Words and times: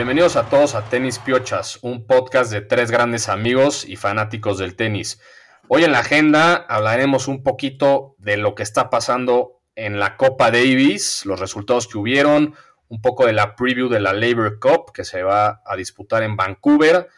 Bienvenidos 0.00 0.36
a 0.36 0.48
todos 0.48 0.74
a 0.74 0.86
Tenis 0.86 1.18
Piochas, 1.18 1.78
un 1.82 2.06
podcast 2.06 2.50
de 2.50 2.62
tres 2.62 2.90
grandes 2.90 3.28
amigos 3.28 3.86
y 3.86 3.96
fanáticos 3.96 4.56
del 4.56 4.74
tenis. 4.74 5.20
Hoy 5.68 5.84
en 5.84 5.92
la 5.92 5.98
agenda 5.98 6.54
hablaremos 6.54 7.28
un 7.28 7.42
poquito 7.42 8.14
de 8.16 8.38
lo 8.38 8.54
que 8.54 8.62
está 8.62 8.88
pasando 8.88 9.60
en 9.74 10.00
la 10.00 10.16
Copa 10.16 10.50
Davis, 10.50 11.26
los 11.26 11.38
resultados 11.38 11.86
que 11.86 11.98
hubieron, 11.98 12.54
un 12.88 13.02
poco 13.02 13.26
de 13.26 13.34
la 13.34 13.54
preview 13.56 13.90
de 13.90 14.00
la 14.00 14.14
Labor 14.14 14.58
Cup 14.58 14.90
que 14.94 15.04
se 15.04 15.22
va 15.22 15.60
a 15.66 15.76
disputar 15.76 16.22
en 16.22 16.34
Vancouver, 16.34 17.10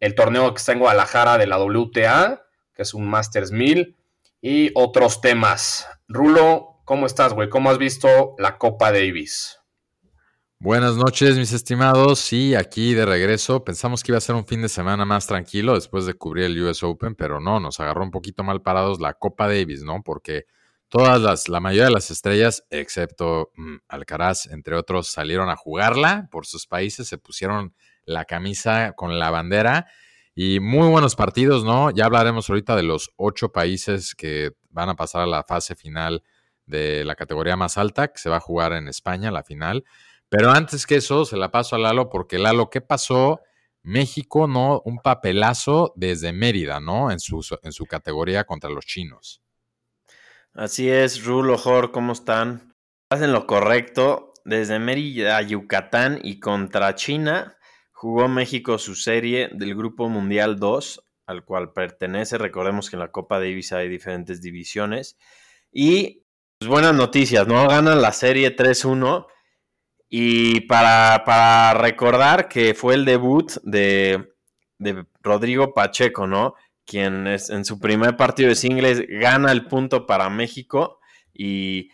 el 0.00 0.16
torneo 0.16 0.52
que 0.52 0.58
está 0.58 0.72
en 0.72 0.80
Guadalajara 0.80 1.38
de 1.38 1.46
la 1.46 1.62
WTA, 1.62 2.42
que 2.74 2.82
es 2.82 2.92
un 2.92 3.08
Masters 3.08 3.52
1000, 3.52 3.96
y 4.40 4.72
otros 4.74 5.20
temas. 5.20 5.86
Rulo, 6.08 6.82
¿cómo 6.84 7.06
estás, 7.06 7.34
güey? 7.34 7.48
¿Cómo 7.48 7.70
has 7.70 7.78
visto 7.78 8.34
la 8.36 8.58
Copa 8.58 8.90
Davis? 8.90 9.59
Buenas 10.62 10.94
noches, 10.96 11.38
mis 11.38 11.54
estimados. 11.54 12.18
Sí, 12.18 12.54
aquí 12.54 12.92
de 12.92 13.06
regreso. 13.06 13.64
Pensamos 13.64 14.02
que 14.02 14.12
iba 14.12 14.18
a 14.18 14.20
ser 14.20 14.34
un 14.34 14.44
fin 14.44 14.60
de 14.60 14.68
semana 14.68 15.06
más 15.06 15.26
tranquilo 15.26 15.72
después 15.72 16.04
de 16.04 16.12
cubrir 16.12 16.44
el 16.44 16.62
US 16.62 16.82
Open, 16.82 17.14
pero 17.14 17.40
no, 17.40 17.60
nos 17.60 17.80
agarró 17.80 18.04
un 18.04 18.10
poquito 18.10 18.44
mal 18.44 18.60
parados 18.60 19.00
la 19.00 19.14
Copa 19.14 19.48
Davis, 19.48 19.82
¿no? 19.82 20.02
Porque 20.02 20.44
todas 20.90 21.18
las, 21.18 21.48
la 21.48 21.60
mayoría 21.60 21.86
de 21.86 21.92
las 21.92 22.10
estrellas, 22.10 22.66
excepto 22.68 23.52
mm, 23.56 23.76
Alcaraz, 23.88 24.48
entre 24.48 24.76
otros, 24.76 25.08
salieron 25.08 25.48
a 25.48 25.56
jugarla 25.56 26.28
por 26.30 26.44
sus 26.44 26.66
países, 26.66 27.08
se 27.08 27.16
pusieron 27.16 27.74
la 28.04 28.26
camisa 28.26 28.92
con 28.92 29.18
la 29.18 29.30
bandera 29.30 29.86
y 30.34 30.60
muy 30.60 30.88
buenos 30.88 31.16
partidos, 31.16 31.64
¿no? 31.64 31.90
Ya 31.90 32.04
hablaremos 32.04 32.50
ahorita 32.50 32.76
de 32.76 32.82
los 32.82 33.12
ocho 33.16 33.50
países 33.50 34.14
que 34.14 34.50
van 34.68 34.90
a 34.90 34.94
pasar 34.94 35.22
a 35.22 35.26
la 35.26 35.42
fase 35.42 35.74
final 35.74 36.22
de 36.66 37.02
la 37.06 37.14
categoría 37.14 37.56
más 37.56 37.78
alta, 37.78 38.08
que 38.08 38.18
se 38.18 38.28
va 38.28 38.36
a 38.36 38.40
jugar 38.40 38.74
en 38.74 38.88
España, 38.88 39.30
la 39.30 39.42
final. 39.42 39.84
Pero 40.30 40.50
antes 40.50 40.86
que 40.86 40.94
eso, 40.96 41.24
se 41.24 41.36
la 41.36 41.50
paso 41.50 41.76
a 41.76 41.78
Lalo, 41.78 42.08
porque 42.08 42.38
Lalo, 42.38 42.70
¿qué 42.70 42.80
pasó? 42.80 43.40
México, 43.82 44.46
¿no? 44.46 44.80
Un 44.84 44.98
papelazo 44.98 45.92
desde 45.96 46.32
Mérida, 46.32 46.80
¿no? 46.80 47.10
En 47.10 47.18
su, 47.18 47.44
en 47.62 47.72
su 47.72 47.86
categoría 47.86 48.44
contra 48.44 48.70
los 48.70 48.86
chinos. 48.86 49.42
Así 50.54 50.88
es, 50.88 51.24
Rulo, 51.24 51.58
Jor, 51.58 51.90
¿cómo 51.90 52.12
están? 52.12 52.74
Hacen 53.10 53.32
lo 53.32 53.46
correcto. 53.46 54.32
Desde 54.44 54.78
Mérida 54.78 55.36
a 55.36 55.42
Yucatán 55.42 56.20
y 56.22 56.40
contra 56.40 56.94
China 56.94 57.56
jugó 57.92 58.28
México 58.28 58.78
su 58.78 58.94
serie 58.94 59.50
del 59.52 59.74
Grupo 59.74 60.08
Mundial 60.08 60.58
2, 60.58 61.02
al 61.26 61.44
cual 61.44 61.72
pertenece. 61.72 62.38
Recordemos 62.38 62.88
que 62.88 62.96
en 62.96 63.00
la 63.00 63.12
Copa 63.12 63.38
Davis 63.38 63.72
hay 63.72 63.88
diferentes 63.88 64.40
divisiones. 64.40 65.18
Y 65.70 66.24
pues, 66.58 66.68
buenas 66.70 66.94
noticias, 66.94 67.46
¿no? 67.46 67.68
Ganan 67.68 68.00
la 68.00 68.12
serie 68.12 68.56
3-1 68.56 69.26
y 70.12 70.62
para, 70.62 71.72
recordar 71.74 72.48
que 72.48 72.74
fue 72.74 72.94
el 72.94 73.04
debut 73.04 73.52
de, 73.62 74.28
Rodrigo 75.22 75.72
Pacheco, 75.72 76.26
¿no? 76.26 76.54
Quien 76.84 77.28
es, 77.28 77.50
en 77.50 77.64
su 77.64 77.78
primer 77.78 78.16
partido 78.16 78.48
de 78.48 78.56
singles 78.56 79.04
gana 79.08 79.52
el 79.52 79.66
punto 79.66 80.06
para 80.06 80.28
México 80.28 80.98
y, 81.32 81.90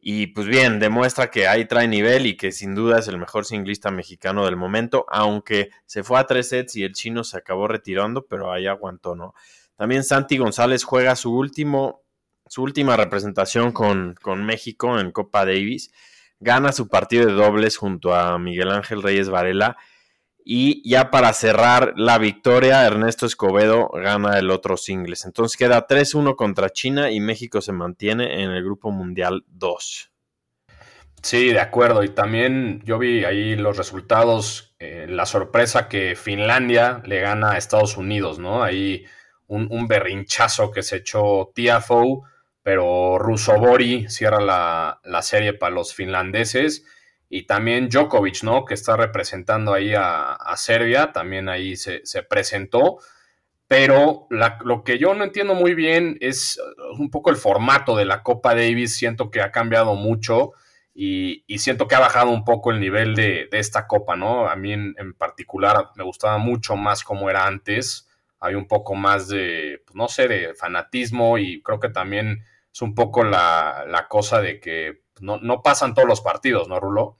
y 0.00 0.28
pues 0.28 0.46
bien, 0.46 0.78
demuestra 0.78 1.30
que 1.30 1.46
ahí 1.46 1.66
trae 1.66 1.88
nivel 1.88 2.24
y 2.24 2.36
que 2.38 2.52
sin 2.52 2.74
duda 2.74 3.00
es 3.00 3.08
el 3.08 3.18
mejor 3.18 3.44
singlista 3.44 3.90
mexicano 3.90 4.46
del 4.46 4.56
momento, 4.56 5.04
aunque 5.08 5.68
se 5.84 6.02
fue 6.02 6.18
a 6.18 6.24
tres 6.24 6.48
sets 6.48 6.76
y 6.76 6.84
el 6.84 6.94
chino 6.94 7.22
se 7.24 7.36
acabó 7.36 7.68
retirando, 7.68 8.24
pero 8.26 8.50
ahí 8.50 8.66
aguantó, 8.66 9.14
¿no? 9.14 9.34
También 9.76 10.04
Santi 10.04 10.38
González 10.38 10.84
juega 10.84 11.16
su 11.16 11.36
último, 11.36 12.02
su 12.46 12.62
última 12.62 12.96
representación 12.96 13.72
con, 13.72 14.14
con 14.22 14.46
México 14.46 14.98
en 14.98 15.10
Copa 15.10 15.44
Davis 15.44 15.90
gana 16.40 16.72
su 16.72 16.88
partido 16.88 17.26
de 17.26 17.32
dobles 17.32 17.76
junto 17.76 18.14
a 18.14 18.38
Miguel 18.38 18.70
Ángel 18.70 19.02
Reyes 19.02 19.28
Varela. 19.28 19.76
Y 20.50 20.88
ya 20.88 21.10
para 21.10 21.32
cerrar 21.34 21.92
la 21.96 22.16
victoria, 22.16 22.86
Ernesto 22.86 23.26
Escobedo 23.26 23.90
gana 23.92 24.38
el 24.38 24.50
otro 24.50 24.78
singles. 24.78 25.26
Entonces 25.26 25.58
queda 25.58 25.86
3-1 25.86 26.36
contra 26.36 26.70
China 26.70 27.10
y 27.10 27.20
México 27.20 27.60
se 27.60 27.72
mantiene 27.72 28.42
en 28.42 28.50
el 28.52 28.64
Grupo 28.64 28.90
Mundial 28.90 29.44
2. 29.48 30.10
Sí, 31.22 31.52
de 31.52 31.60
acuerdo. 31.60 32.02
Y 32.02 32.08
también 32.10 32.80
yo 32.84 32.98
vi 32.98 33.24
ahí 33.24 33.56
los 33.56 33.76
resultados, 33.76 34.74
eh, 34.78 35.06
la 35.08 35.26
sorpresa 35.26 35.88
que 35.88 36.16
Finlandia 36.16 37.02
le 37.04 37.20
gana 37.20 37.52
a 37.52 37.58
Estados 37.58 37.98
Unidos, 37.98 38.38
¿no? 38.38 38.62
Ahí 38.62 39.04
un, 39.48 39.68
un 39.70 39.86
berrinchazo 39.86 40.70
que 40.70 40.82
se 40.82 40.96
echó 40.96 41.50
Tiafoe 41.54 42.22
pero 42.68 43.16
Rusobori 43.18 44.10
cierra 44.10 44.42
la, 44.42 45.22
serie 45.22 45.54
para 45.54 45.74
los 45.74 45.94
finlandeses 45.94 46.84
y 47.30 47.46
también 47.46 47.88
Djokovic, 47.88 48.42
¿no? 48.42 48.66
Que 48.66 48.74
está 48.74 48.94
representando 48.94 49.72
ahí 49.72 49.94
a, 49.96 50.36
Serbia, 50.56 51.10
también 51.10 51.48
ahí 51.48 51.76
se, 51.76 52.02
presentó. 52.28 52.98
Pero 53.68 54.26
lo 54.28 54.84
que 54.84 54.98
yo 54.98 55.14
no 55.14 55.24
entiendo 55.24 55.54
muy 55.54 55.72
bien 55.72 56.18
es 56.20 56.60
un 56.98 57.10
poco 57.10 57.30
el 57.30 57.36
formato 57.36 57.96
de 57.96 58.04
la 58.04 58.22
Copa 58.22 58.54
Davis. 58.54 58.96
Siento 58.96 59.30
que 59.30 59.40
ha 59.40 59.50
cambiado 59.50 59.94
mucho 59.94 60.52
y, 60.92 61.44
siento 61.56 61.88
que 61.88 61.94
ha 61.94 62.00
bajado 62.00 62.28
un 62.28 62.44
poco 62.44 62.70
el 62.70 62.80
nivel 62.80 63.14
de, 63.14 63.48
esta 63.52 63.86
Copa, 63.86 64.14
¿no? 64.14 64.46
A 64.46 64.56
mí 64.56 64.74
en, 64.74 64.94
en, 64.98 65.14
particular 65.14 65.88
me 65.96 66.04
gustaba 66.04 66.36
mucho 66.36 66.76
más 66.76 67.02
como 67.02 67.30
era 67.30 67.46
antes. 67.46 68.10
Hay 68.40 68.56
un 68.56 68.68
poco 68.68 68.94
más 68.94 69.26
de, 69.26 69.80
pues, 69.86 69.96
no 69.96 70.06
sé, 70.08 70.28
de 70.28 70.54
fanatismo 70.54 71.38
y 71.38 71.62
creo 71.62 71.80
que 71.80 71.88
también 71.88 72.44
es 72.78 72.82
un 72.82 72.94
poco 72.94 73.24
la, 73.24 74.06
cosa 74.08 74.40
de 74.40 74.60
que 74.60 75.02
no, 75.20 75.62
pasan 75.62 75.94
todos 75.94 76.06
los 76.06 76.20
partidos, 76.20 76.68
¿no, 76.68 76.78
Rulo? 76.78 77.16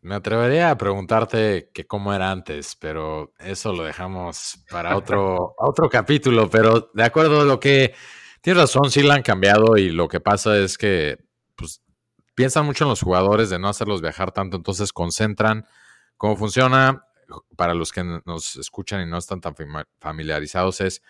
Me 0.00 0.16
atrevería 0.16 0.70
a 0.70 0.76
preguntarte 0.76 1.70
que 1.72 1.86
cómo 1.86 2.12
era 2.12 2.32
antes, 2.32 2.74
pero 2.74 3.32
eso 3.38 3.72
lo 3.72 3.84
dejamos 3.84 4.64
para 4.68 4.96
otro, 4.96 5.54
otro 5.58 5.88
capítulo. 5.88 6.50
Pero 6.50 6.90
de 6.94 7.04
acuerdo 7.04 7.42
a 7.42 7.44
lo 7.44 7.60
que 7.60 7.94
tienes 8.40 8.60
razón, 8.60 8.90
sí 8.90 9.04
la 9.04 9.14
han 9.14 9.22
cambiado 9.22 9.76
y 9.76 9.90
lo 9.90 10.08
que 10.08 10.18
pasa 10.18 10.58
es 10.58 10.76
que 10.76 11.16
pues, 11.54 11.80
piensan 12.34 12.66
mucho 12.66 12.84
en 12.84 12.90
los 12.90 13.02
jugadores 13.02 13.50
de 13.50 13.60
no 13.60 13.68
hacerlos 13.68 14.02
viajar 14.02 14.32
tanto, 14.32 14.56
entonces 14.56 14.92
concentran 14.92 15.64
cómo 16.16 16.36
funciona. 16.36 17.04
Para 17.56 17.74
los 17.74 17.90
que 17.90 18.04
nos 18.04 18.54
escuchan 18.56 19.00
y 19.02 19.10
no 19.10 19.18
están 19.18 19.40
tan 19.40 19.54
familiarizados, 19.98 20.80
es 20.80 21.02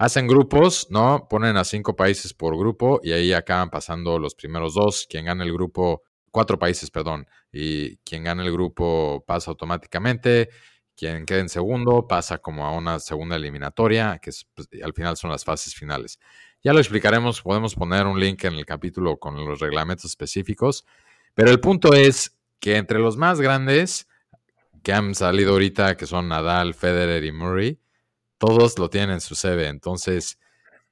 Hacen 0.00 0.26
grupos, 0.26 0.86
¿no? 0.88 1.26
Ponen 1.28 1.58
a 1.58 1.64
cinco 1.64 1.94
países 1.94 2.32
por 2.32 2.56
grupo 2.56 3.02
y 3.02 3.12
ahí 3.12 3.34
acaban 3.34 3.68
pasando 3.68 4.18
los 4.18 4.34
primeros 4.34 4.72
dos. 4.72 5.06
Quien 5.06 5.26
gana 5.26 5.44
el 5.44 5.52
grupo, 5.52 6.04
cuatro 6.30 6.58
países, 6.58 6.90
perdón, 6.90 7.26
y 7.52 7.98
quien 7.98 8.24
gana 8.24 8.42
el 8.42 8.50
grupo 8.50 9.22
pasa 9.26 9.50
automáticamente. 9.50 10.48
Quien 10.96 11.26
quede 11.26 11.40
en 11.40 11.50
segundo 11.50 12.08
pasa 12.08 12.38
como 12.38 12.64
a 12.64 12.72
una 12.72 12.98
segunda 12.98 13.36
eliminatoria, 13.36 14.18
que 14.22 14.30
pues, 14.54 14.68
al 14.82 14.94
final 14.94 15.18
son 15.18 15.32
las 15.32 15.44
fases 15.44 15.74
finales. 15.74 16.18
Ya 16.64 16.72
lo 16.72 16.78
explicaremos, 16.78 17.42
podemos 17.42 17.74
poner 17.74 18.06
un 18.06 18.18
link 18.18 18.42
en 18.44 18.54
el 18.54 18.64
capítulo 18.64 19.18
con 19.18 19.36
los 19.44 19.60
reglamentos 19.60 20.06
específicos, 20.06 20.86
pero 21.34 21.50
el 21.50 21.60
punto 21.60 21.92
es 21.92 22.38
que 22.58 22.76
entre 22.76 23.00
los 23.00 23.18
más 23.18 23.38
grandes 23.42 24.08
que 24.82 24.94
han 24.94 25.14
salido 25.14 25.52
ahorita, 25.52 25.98
que 25.98 26.06
son 26.06 26.28
Nadal, 26.28 26.72
Federer 26.72 27.22
y 27.22 27.32
Murray, 27.32 27.79
todos 28.40 28.78
lo 28.78 28.88
tienen 28.88 29.10
en 29.10 29.20
su 29.20 29.34
CV. 29.34 29.68
Entonces, 29.68 30.38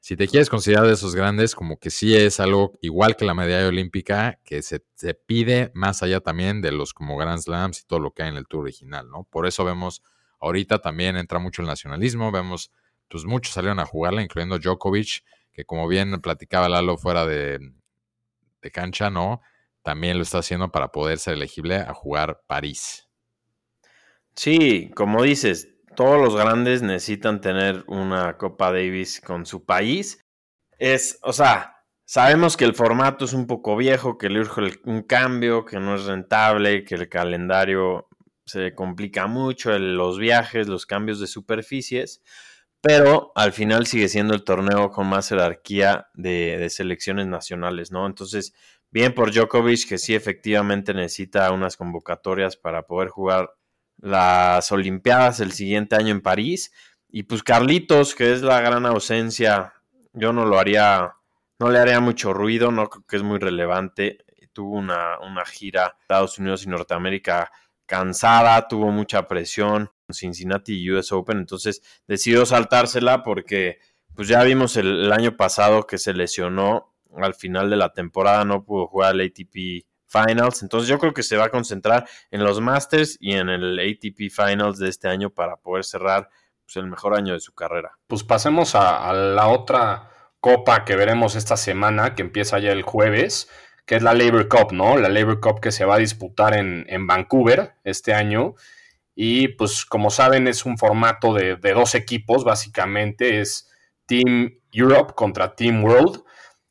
si 0.01 0.17
te 0.17 0.29
quieres 0.29 0.51
considerar 0.51 0.87
de 0.87 0.93
esos 0.93 1.15
grandes, 1.15 1.55
como 1.55 1.79
que 1.79 1.89
sí 1.89 2.15
es 2.15 2.41
algo 2.41 2.79
igual 2.83 3.17
que 3.17 3.25
la 3.25 3.33
medalla 3.33 3.67
olímpica, 3.67 4.39
que 4.45 4.61
se, 4.61 4.81
pide 5.27 5.73
más 5.75 6.03
allá 6.03 6.21
también 6.21 6.61
de 6.61 6.73
los 6.73 6.93
como 6.93 7.17
Grand 7.17 7.41
Slams 7.41 7.81
y 7.81 7.87
todo 7.87 8.01
lo 8.01 8.13
que 8.13 8.23
hay 8.23 8.29
en 8.29 8.37
el 8.37 8.47
tour 8.47 8.65
original, 8.65 9.09
¿no? 9.09 9.25
Por 9.25 9.47
eso 9.47 9.65
vemos, 9.65 10.03
ahorita 10.41 10.81
también 10.81 11.17
entra 11.17 11.39
mucho 11.39 11.63
el 11.63 11.69
nacionalismo, 11.69 12.31
vemos, 12.31 12.71
pues 13.09 13.25
muchos 13.25 13.55
salieron 13.55 13.81
a 13.81 13.87
jugarla, 13.87 14.23
incluyendo 14.23 14.59
Djokovic, 14.59 15.25
que 15.51 15.65
como 15.65 15.89
bien 15.89 16.21
platicaba 16.21 16.69
Lalo 16.69 16.99
fuera 16.99 17.25
de, 17.25 17.59
de 18.61 18.71
cancha, 18.71 19.09
¿no? 19.09 19.41
También 19.83 20.19
lo 20.19 20.23
está 20.23 20.39
haciendo 20.39 20.71
para 20.71 20.93
poder 20.93 21.19
ser 21.19 21.33
elegible 21.33 21.77
a 21.77 21.95
jugar 21.95 22.43
París. 22.47 23.09
Sí, 24.35 24.91
como 24.95 25.23
dices, 25.23 25.78
todos 25.99 26.23
los 26.23 26.37
grandes 26.37 26.81
necesitan 26.81 27.41
tener 27.41 27.83
una 27.89 28.37
Copa 28.37 28.71
Davis 28.71 29.21
con 29.21 29.45
su 29.45 29.65
país. 29.65 30.25
Es, 30.79 31.19
o 31.23 31.33
sea, 31.33 31.83
sabemos 32.05 32.57
que 32.57 32.65
el 32.65 32.77
formato 32.77 33.25
es 33.25 33.33
un 33.33 33.49
poco 33.49 33.77
viejo, 33.77 34.17
que 34.17 34.29
le 34.29 34.39
urge 34.39 34.79
un 34.85 35.03
cambio, 35.03 35.65
que 35.65 35.81
no 35.81 35.97
es 35.97 36.05
rentable, 36.05 36.85
que 36.85 36.95
el 36.95 37.09
calendario 37.09 38.07
se 38.47 38.77
complica 38.77 39.27
mucho, 39.27 39.77
los 39.77 40.21
viajes, 40.21 40.69
los 40.69 40.87
cambios 40.87 41.19
de 41.19 41.27
superficies, 41.27 42.23
pero 42.81 43.33
al 43.35 43.53
final 43.53 43.89
sigue 43.89 44.09
siendo 44.09 44.35
el 44.35 44.45
torneo 44.45 44.93
con 44.93 45.09
más 45.09 45.31
jerarquía 45.31 46.11
de, 46.15 46.59
de 46.59 46.71
selecciones 46.71 47.27
nacionales, 47.27 47.91
¿no? 47.91 48.07
Entonces, 48.07 48.55
bien 48.93 49.15
por 49.15 49.33
Djokovic, 49.35 49.89
que 49.89 49.99
sí 49.99 50.15
efectivamente 50.15 50.95
necesita 50.95 51.51
unas 51.51 51.77
convocatorias 51.77 52.57
para 52.57 52.87
poder 52.87 53.09
jugar 53.09 53.51
las 53.99 54.71
Olimpiadas 54.73 55.41
el 55.41 55.53
siguiente 55.53 55.97
año 55.97 56.11
en 56.11 56.21
París. 56.21 56.73
Y 57.09 57.25
pues 57.25 57.43
Carlitos, 57.43 58.15
que 58.15 58.33
es 58.33 58.43
la 58.43 58.61
gran 58.61 58.87
ausencia, 58.87 59.75
yo 60.13 60.33
no 60.33 60.45
lo 60.45 60.59
haría, 60.59 61.15
no 61.59 61.71
le 61.71 61.79
haría 61.79 62.01
mucho 62.01 62.33
ruido, 62.33 62.71
no 62.71 62.89
creo 62.89 63.05
que 63.07 63.17
es 63.17 63.23
muy 63.23 63.39
relevante. 63.39 64.19
Tuvo 64.53 64.77
una, 64.77 65.19
una 65.21 65.45
gira 65.45 65.97
Estados 66.01 66.39
Unidos 66.39 66.65
y 66.65 66.69
Norteamérica 66.69 67.51
cansada, 67.87 68.69
tuvo 68.69 68.91
mucha 68.91 69.27
presión. 69.27 69.91
Cincinnati 70.11 70.91
US 70.91 71.13
Open, 71.13 71.39
entonces 71.39 71.83
decidió 72.07 72.47
saltársela 72.47 73.23
porque 73.23 73.79
pues 74.15 74.27
ya 74.27 74.43
vimos 74.43 74.77
el, 74.77 75.13
año 75.13 75.37
pasado 75.37 75.87
que 75.87 75.99
se 75.99 76.13
lesionó 76.13 76.95
al 77.17 77.35
final 77.35 77.71
de 77.71 77.77
la 77.77 77.93
temporada, 77.93 78.45
no 78.45 78.65
pudo 78.65 78.87
jugar 78.87 79.15
el 79.15 79.21
ATP 79.21 79.87
Finals, 80.09 80.63
entonces 80.63 80.89
yo 80.89 80.99
creo 80.99 81.13
que 81.13 81.23
se 81.23 81.37
va 81.37 81.45
a 81.45 81.51
concentrar 81.51 82.09
en 82.31 82.43
los 82.43 82.61
Masters 82.61 83.17
y 83.21 83.35
en 83.35 83.49
el 83.49 83.79
ATP 83.79 84.31
Finals 84.31 84.79
de 84.79 84.89
este 84.89 85.09
año 85.09 85.31
para 85.31 85.57
poder 85.57 85.85
cerrar 85.85 86.31
pues, 86.65 86.77
el 86.77 86.87
mejor 86.87 87.15
año 87.15 87.35
de 87.35 87.41
su 87.41 87.55
carrera. 87.55 87.93
Pues 88.07 88.25
pasemos 88.25 88.75
a, 88.75 89.13
la 89.13 89.49
otra 89.49 90.11
copa 90.41 90.85
que 90.85 90.97
veremos 90.97 91.37
esta 91.37 91.57
semana, 91.57 92.15
que 92.15 92.23
empieza 92.23 92.59
ya 92.59 92.73
el 92.73 92.83
jueves, 92.83 93.51
que 93.87 93.97
es 93.97 94.03
la 94.03 94.15
Labor 94.15 94.49
Cup, 94.49 94.73
¿no? 94.73 94.97
La 94.97 95.09
Labor 95.09 95.41
Cup 95.41 95.61
que 95.61 95.73
se 95.73 95.85
va 95.85 95.95
a 95.97 95.99
disputar 95.99 96.55
en, 96.57 96.85
en 96.89 97.07
Vancouver 97.07 97.75
este 97.85 98.15
año. 98.15 98.55
Y 99.21 99.49
pues 99.49 99.85
como 99.85 100.11
saben 100.11 100.47
es 100.47 100.65
un 100.65 100.79
formato 100.79 101.35
de, 101.35 101.57
dos 101.57 101.97
equipos, 101.97 102.45
básicamente 102.45 103.41
es 103.41 103.69
Team 104.07 104.61
Europe 104.71 105.15
contra 105.17 105.57
Team 105.57 105.83
World. 105.83 106.23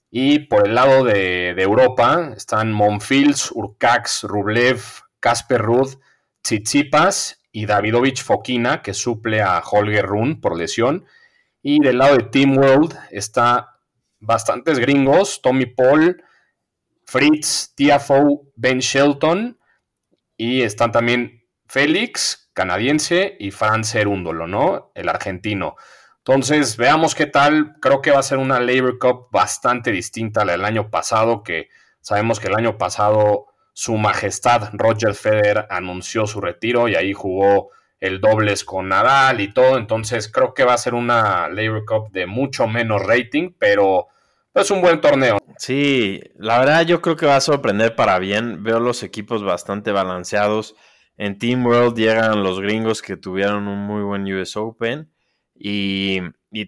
Y 0.09 0.39
por 0.39 0.67
el 0.67 0.75
lado 0.75 1.03
de, 1.03 1.49
Europa 1.61 2.33
están 2.35 2.71
Monfils, 2.71 3.51
Urcax, 3.51 4.23
Rublev, 4.23 4.81
Casper 5.19 5.61
Rudd, 5.61 5.95
Tsitsipas 6.41 7.41
y 7.51 7.65
Davidovich 7.65 8.23
Fokina, 8.23 8.81
que 8.81 8.93
suple 8.93 9.41
a 9.41 9.59
Holger 9.59 10.05
Run 10.05 10.39
por 10.39 10.57
lesión. 10.57 11.05
Y 11.61 11.81
del 11.81 11.97
lado 11.97 12.15
de 12.15 12.23
Team 12.23 12.57
World 12.57 12.97
está 13.11 13.79
bastantes 14.19 14.79
gringos, 14.79 15.41
Tommy 15.41 15.65
Paul, 15.65 16.23
Fritz, 17.03 17.73
Tiafoe, 17.75 18.41
Ben 18.55 18.79
Shelton. 18.79 19.59
Y 20.37 20.61
están 20.61 20.91
también 20.91 21.43
Félix, 21.67 22.49
canadiense, 22.53 23.35
y 23.39 23.51
Franz 23.51 23.95
Erúndolo, 23.95 24.47
¿no? 24.47 24.91
El 24.95 25.09
argentino. 25.09 25.75
Entonces, 26.27 26.75
veamos 26.75 27.15
qué 27.15 27.25
tal. 27.25 27.77
Creo 27.79 28.01
que 28.01 28.11
va 28.11 28.19
a 28.19 28.23
ser 28.23 28.37
una 28.37 28.59
Labor 28.59 28.99
Cup 28.99 29.29
bastante 29.31 29.91
distinta 29.91 30.41
a 30.41 30.45
la 30.45 30.51
del 30.51 30.65
año 30.65 30.89
pasado, 30.89 31.41
que 31.41 31.69
sabemos 32.01 32.41
que 32.41 32.47
el 32.47 32.55
año 32.55 32.77
pasado 32.77 33.45
su 33.71 33.95
majestad 33.95 34.71
Roger 34.73 35.15
Federer 35.15 35.67
anunció 35.69 36.27
su 36.27 36.41
retiro 36.41 36.89
y 36.89 36.95
ahí 36.95 37.13
jugó 37.13 37.69
el 38.01 38.19
dobles 38.19 38.65
con 38.65 38.89
Nadal 38.89 39.39
y 39.39 39.53
todo. 39.53 39.77
Entonces, 39.77 40.29
creo 40.29 40.53
que 40.53 40.65
va 40.65 40.73
a 40.73 40.77
ser 40.77 40.95
una 40.95 41.47
Labor 41.47 41.85
Cup 41.85 42.11
de 42.11 42.25
mucho 42.25 42.67
menos 42.67 43.01
rating, 43.05 43.53
pero 43.57 44.07
es 44.53 44.69
un 44.69 44.81
buen 44.81 44.99
torneo. 44.99 45.37
Sí, 45.57 46.19
la 46.35 46.59
verdad 46.59 46.85
yo 46.85 47.01
creo 47.01 47.15
que 47.15 47.25
va 47.25 47.37
a 47.37 47.41
sorprender 47.41 47.95
para 47.95 48.19
bien. 48.19 48.63
Veo 48.63 48.81
los 48.81 49.01
equipos 49.01 49.45
bastante 49.45 49.93
balanceados. 49.93 50.75
En 51.15 51.39
Team 51.39 51.65
World 51.65 51.95
llegan 51.95 52.43
los 52.43 52.59
gringos 52.59 53.01
que 53.01 53.15
tuvieron 53.15 53.69
un 53.69 53.79
muy 53.79 54.03
buen 54.03 54.23
US 54.33 54.57
Open. 54.57 55.09
Y, 55.59 56.21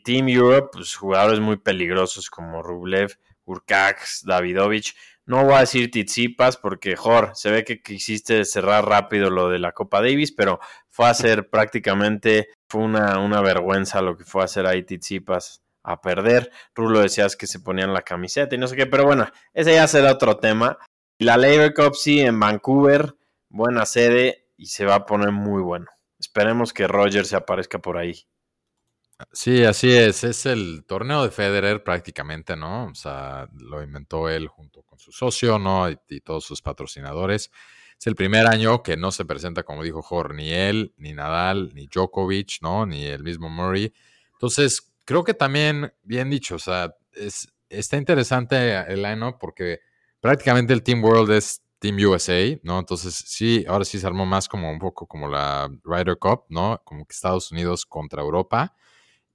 Team 0.04 0.30
Europe, 0.30 0.70
pues 0.74 0.96
jugadores 0.96 1.40
muy 1.40 1.58
peligrosos 1.58 2.30
como 2.30 2.62
Rublev, 2.62 3.18
Urcax, 3.46 4.24
Davidovich. 4.26 4.96
No 5.26 5.44
voy 5.46 5.56
a 5.56 5.60
decir 5.60 5.90
Tizipas 5.90 6.58
porque, 6.58 6.96
Jor, 6.96 7.32
se 7.34 7.52
ve 7.52 7.64
que 7.64 7.82
quisiste 7.82 8.46
cerrar 8.46 8.88
rápido 8.88 9.30
lo 9.30 9.50
de 9.50 9.60
la 9.60 9.72
Copa 9.72 10.02
Davis, 10.02 10.32
pero 10.32 10.60
fue 10.90 11.08
a 11.08 11.14
ser 11.14 11.50
prácticamente, 11.50 12.50
fue 12.68 12.82
una, 12.82 13.20
una 13.20 13.42
vergüenza 13.42 14.02
lo 14.02 14.18
que 14.18 14.26
fue 14.26 14.42
a 14.42 14.46
hacer 14.46 14.66
ahí 14.66 14.84
Tizipas 14.84 15.64
a 15.84 16.02
perder. 16.02 16.52
Rulo 16.76 17.00
decías 17.00 17.36
que 17.36 17.48
se 17.48 17.60
ponían 17.60 17.94
la 17.94 18.02
camiseta 18.02 18.56
y 18.56 18.58
no 18.58 18.68
sé 18.68 18.76
qué, 18.76 18.86
pero 18.86 19.06
bueno, 19.06 19.28
ese 19.54 19.74
ya 19.74 19.88
será 19.88 20.12
otro 20.12 20.38
tema. 20.38 20.78
La 21.18 21.38
Labor 21.38 21.74
Cup 21.74 21.96
en 22.06 22.40
Vancouver, 22.40 23.16
buena 23.50 23.86
sede 23.86 24.48
y 24.58 24.68
se 24.68 24.86
va 24.86 24.96
a 24.96 25.06
poner 25.06 25.32
muy 25.32 25.62
bueno. 25.62 25.88
Esperemos 26.20 26.74
que 26.74 26.88
Roger 26.88 27.26
se 27.26 27.36
aparezca 27.36 27.80
por 27.80 27.98
ahí. 27.98 28.26
Sí, 29.34 29.64
así 29.66 29.92
es. 29.92 30.24
Es 30.24 30.46
el 30.46 30.86
torneo 30.88 31.24
de 31.24 31.30
Federer 31.30 31.84
prácticamente, 31.84 32.56
¿no? 32.56 32.86
O 32.86 32.96
sea, 32.96 33.50
lo 33.54 33.84
inventó 33.84 34.30
él 34.30 34.48
junto 34.48 34.82
con 34.84 34.98
su 34.98 35.12
socio, 35.12 35.60
¿no? 35.60 35.90
Y, 35.90 36.22
todos 36.22 36.46
sus 36.46 36.62
patrocinadores. 36.62 37.52
Es 38.00 38.08
el 38.08 38.16
primer 38.16 38.48
año 38.48 38.82
que 38.82 38.96
no 38.96 39.12
se 39.12 39.26
presenta, 39.26 39.64
como 39.64 39.84
dijo 39.84 40.02
Jorge, 40.02 40.36
ni 40.36 40.52
él, 40.52 40.94
ni 40.98 41.14
Nadal, 41.14 41.74
ni 41.74 41.88
Djokovic, 41.88 42.62
¿no? 42.62 42.86
Ni 42.86 43.06
el 43.06 43.24
mismo 43.24 43.50
Murray. 43.50 43.94
Entonces, 44.34 44.94
creo 45.04 45.24
que 45.26 45.34
también, 45.34 45.94
bien 46.04 46.30
dicho, 46.30 46.56
o 46.56 46.60
sea, 46.60 46.96
es, 47.12 47.50
está 47.68 47.98
interesante 47.98 48.74
el 48.88 49.04
año 49.04 49.38
porque 49.38 49.82
prácticamente 50.22 50.72
el 50.72 50.82
Team 50.82 51.04
World 51.04 51.32
es 51.32 51.62
Team 51.80 51.98
USA, 51.98 52.58
¿no? 52.64 52.80
Entonces 52.80 53.16
sí, 53.16 53.66
ahora 53.68 53.84
sí 53.86 54.00
se 54.00 54.08
armó 54.08 54.26
más 54.26 54.48
como 54.48 54.72
un 54.72 54.80
poco 54.80 55.08
como 55.08 55.28
la 55.28 55.70
Ryder 55.84 56.18
Cup, 56.18 56.46
¿no? 56.50 56.82
Como 56.86 57.06
que 57.06 57.14
Estados 57.14 57.52
Unidos 57.52 57.86
contra 57.86 58.22
Europa. 58.22 58.76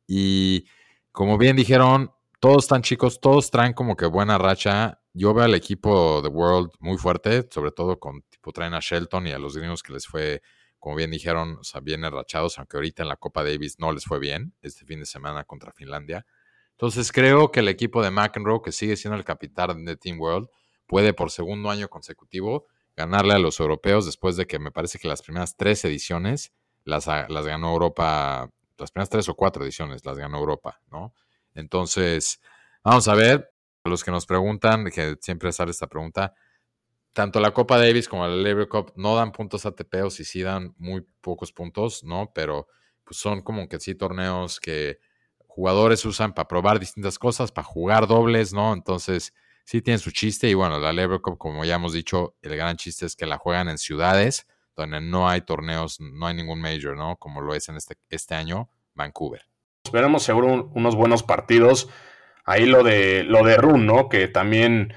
Y 0.07 0.67
como 1.13 1.39
bien 1.39 1.57
dijeron, 1.57 2.13
todos 2.41 2.65
están 2.65 2.83
chicos, 2.83 3.21
todos 3.21 3.51
traen 3.51 3.73
como 3.73 3.97
que 3.97 4.07
buena 4.07 4.37
racha. 4.39 5.01
Yo 5.13 5.33
veo 5.33 5.45
al 5.45 5.55
equipo 5.55 6.21
de 6.23 6.29
World 6.29 6.73
muy 6.81 6.99
fuerte, 6.99 7.49
sobre 7.51 7.71
todo 7.71 7.99
con 7.99 8.23
tipo 8.23 8.53
traen 8.53 8.75
a 8.75 8.81
Shelton 8.81 9.27
y 9.27 9.33
a 9.33 9.39
los 9.39 9.57
gringos 9.57 9.83
que 9.83 9.93
les 9.93 10.07
fue, 10.07 10.43
como 10.79 10.97
bien 10.97 11.11
dijeron, 11.11 11.59
o 11.61 11.65
sea, 11.65 11.81
bien 11.81 12.05
enrachados, 12.05 12.59
aunque 12.59 12.77
ahorita 12.77 13.03
en 13.03 13.09
la 13.09 13.17
Copa 13.17 13.43
Davis 13.45 13.79
no 13.79 13.93
les 13.93 14.05
fue 14.05 14.19
bien 14.19 14.55
este 14.61 14.85
fin 14.85 15.01
de 15.01 15.07
semana 15.07 15.45
contra 15.45 15.73
Finlandia. 15.73 16.27
Entonces 16.73 17.13
creo 17.13 17.53
que 17.53 17.61
el 17.61 17.69
equipo 17.69 18.03
de 18.03 18.11
McEnroe, 18.11 18.61
que 18.63 18.73
sigue 18.73 18.97
siendo 18.97 19.17
el 19.17 19.25
capitán 19.25 19.85
de 19.85 19.97
Team 19.97 20.21
World, 20.21 20.49
puede 20.87 21.15
por 21.15 21.31
segundo 21.31 21.71
año 21.71 21.89
consecutivo 21.89 22.67
ganarle 22.97 23.35
a 23.35 23.39
los 23.39 23.61
europeos 23.61 24.07
después 24.07 24.37
de 24.37 24.47
que 24.47 24.59
me 24.59 24.71
parece 24.71 24.99
que 24.99 25.09
las 25.09 25.23
primeras 25.23 25.57
tres 25.57 25.85
ediciones 25.85 26.53
las, 26.85 27.07
las 27.07 27.47
ganó 27.47 27.73
Europa, 27.73 28.51
las 28.79 28.91
primeras 28.91 29.11
tres 29.11 29.29
o 29.29 29.35
cuatro 29.35 29.65
ediciones 29.65 30.05
las 30.05 30.19
ganó 30.19 30.39
Europa, 30.39 30.81
¿no? 30.91 31.15
Entonces, 31.55 32.41
vamos 32.83 33.09
a 33.09 33.15
ver, 33.15 33.53
a 33.85 33.89
los 33.89 34.03
que 34.03 34.11
nos 34.11 34.27
preguntan, 34.27 34.91
que 34.91 35.17
siempre 35.21 35.53
sale 35.53 35.71
esta 35.71 35.87
pregunta, 35.87 36.35
tanto 37.13 37.41
la 37.41 37.53
Copa 37.53 37.79
Davis 37.79 38.09
como 38.09 38.27
la 38.27 38.35
Labor 38.35 38.69
Cup 38.69 38.93
no 38.97 39.15
dan 39.15 39.33
puntos 39.33 39.67
ATP 39.67 39.95
o 40.05 40.11
si 40.11 40.25
sí 40.25 40.43
dan 40.43 40.75
muy 40.79 41.07
pocos 41.21 41.53
puntos, 41.53 42.03
¿no? 42.03 42.33
Pero 42.35 42.67
pues 43.05 43.19
son 43.19 43.43
como 43.43 43.69
que 43.69 43.79
sí 43.79 43.95
torneos 43.95 44.59
que 44.59 44.99
jugadores 45.47 46.05
usan 46.05 46.35
para 46.35 46.49
probar 46.49 46.81
distintas 46.81 47.19
cosas, 47.19 47.53
para 47.53 47.67
jugar 47.67 48.09
dobles, 48.09 48.53
¿no? 48.53 48.73
Entonces, 48.73 49.33
sí 49.65 49.81
tiene 49.81 49.99
su 49.99 50.11
chiste 50.11 50.49
y 50.49 50.55
bueno, 50.55 50.79
la 50.81 50.93
Lever 50.93 51.21
Cup, 51.21 51.39
como 51.39 51.65
ya 51.65 51.77
hemos 51.77 51.93
dicho, 51.93 52.37
el 52.43 52.57
gran 52.57 52.77
chiste 52.77 53.07
es 53.07 53.15
que 53.15 53.27
la 53.27 53.39
juegan 53.39 53.69
en 53.69 53.79
ciudades 53.79 54.47
donde 54.77 55.01
no 55.01 55.29
hay 55.29 55.43
torneos, 55.43 56.01
no 56.01 56.27
hay 56.27 56.35
ningún 56.35 56.61
major, 56.61 56.97
¿no? 56.97 57.17
Como 57.17 57.41
lo 57.41 57.55
es 57.55 57.69
en 57.69 57.77
este, 57.77 57.97
este 58.11 58.35
año, 58.35 58.69
Vancouver. 58.95 59.43
Veremos 59.93 60.23
seguro 60.23 60.71
unos 60.75 60.97
buenos 60.97 61.23
partidos. 61.23 61.89
Ahí 62.45 62.67
lo 62.67 62.83
de, 62.83 63.25
lo 63.25 63.45
de 63.45 63.57
Run, 63.57 63.87
¿no? 63.87 64.09
Que 64.09 64.29
también 64.29 64.95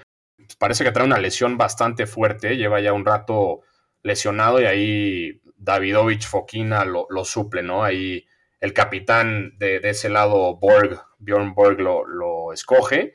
parece 0.58 0.84
que 0.84 0.92
trae 0.92 1.06
una 1.06 1.20
lesión 1.20 1.58
bastante 1.58 2.08
fuerte, 2.08 2.58
lleva 2.58 2.80
ya 2.82 2.94
un 2.94 3.06
rato 3.06 3.62
lesionado 4.02 4.62
y 4.62 4.66
ahí 4.66 5.42
Davidovich 5.56 6.28
Fokina 6.28 6.86
lo, 6.86 7.08
lo 7.10 7.26
suple, 7.26 7.64
¿no? 7.64 7.84
Ahí 7.84 8.26
el 8.60 8.74
capitán 8.74 9.58
de, 9.58 9.80
ese 9.84 10.10
lado, 10.10 10.56
Borg, 10.58 11.00
Bjorn 11.20 11.54
Borg, 11.54 11.80
lo, 11.80 12.06
lo 12.06 12.54
escoge. 12.54 13.14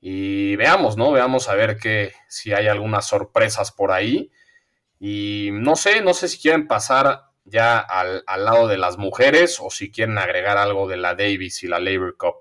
Y 0.00 0.56
veamos, 0.56 0.96
¿no? 0.96 1.12
Veamos 1.12 1.48
a 1.48 1.54
ver 1.54 1.78
que, 1.78 2.12
si 2.28 2.52
hay 2.52 2.68
algunas 2.68 3.06
sorpresas 3.06 3.72
por 3.72 3.92
ahí. 3.92 4.30
Y 5.06 5.50
no 5.52 5.76
sé, 5.76 6.00
no 6.00 6.14
sé 6.14 6.28
si 6.28 6.38
quieren 6.38 6.66
pasar 6.66 7.24
ya 7.44 7.78
al, 7.78 8.24
lado 8.38 8.68
de 8.68 8.78
las 8.78 8.96
mujeres 8.96 9.58
o 9.60 9.68
si 9.68 9.90
quieren 9.90 10.16
agregar 10.16 10.56
algo 10.56 10.88
de 10.88 10.96
la 10.96 11.14
Davis 11.14 11.62
y 11.62 11.68
la 11.68 11.78
Labor 11.78 12.16
Cup. 12.16 12.36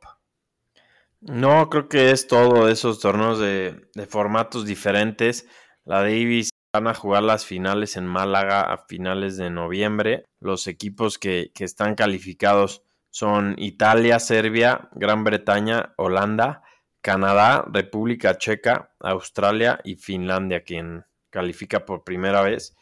No, 1.20 1.70
creo 1.70 1.89
que 1.89 2.12
es 2.12 2.25
todo 2.25 2.70
esos 2.70 3.01
torneos 3.01 3.38
de, 3.38 3.89
de 3.93 4.05
formatos 4.05 4.63
diferentes. 4.63 5.46
La 5.84 6.03
Davis 6.03 6.51
van 6.74 6.88
a 6.88 6.93
jugar 6.93 7.24
las 7.24 7.46
finales 7.46 7.98
en 7.98 8.08
Málaga 8.08 8.62
a 8.62 8.77
finales 8.77 9.36
de 9.36 9.50
noviembre. 9.50 10.24
Los 10.39 10.67
equipos 10.67 11.20
que, 11.20 11.51
que 11.53 11.65
están 11.65 11.96
calificados 11.96 12.82
son 13.10 13.55
Italia, 13.58 14.20
Serbia, 14.20 14.88
Gran 14.93 15.25
Bretaña, 15.25 15.93
Holanda 15.98 16.63
Canadá, 17.03 17.65
República 17.70 18.38
Checa, 18.38 18.93
Australia 19.01 19.82
y 19.84 19.96
Finlandia, 19.96 20.63
quien 20.63 21.03
califica 21.34 21.86
por 21.86 22.04
primera 22.04 22.42
vez. 22.44 22.75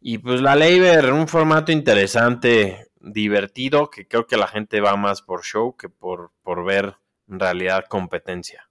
Y 0.00 0.18
pues 0.18 0.40
la 0.40 0.54
Leiber, 0.54 1.12
un 1.12 1.26
formato 1.26 1.72
interesante, 1.72 2.86
divertido, 3.00 3.90
que 3.90 4.06
creo 4.06 4.26
que 4.26 4.36
la 4.36 4.46
gente 4.46 4.80
va 4.80 4.96
más 4.96 5.22
por 5.22 5.42
show 5.42 5.76
que 5.76 5.88
por, 5.88 6.30
por 6.42 6.64
ver 6.64 6.94
en 7.28 7.40
realidad 7.40 7.86
competencia. 7.88 8.70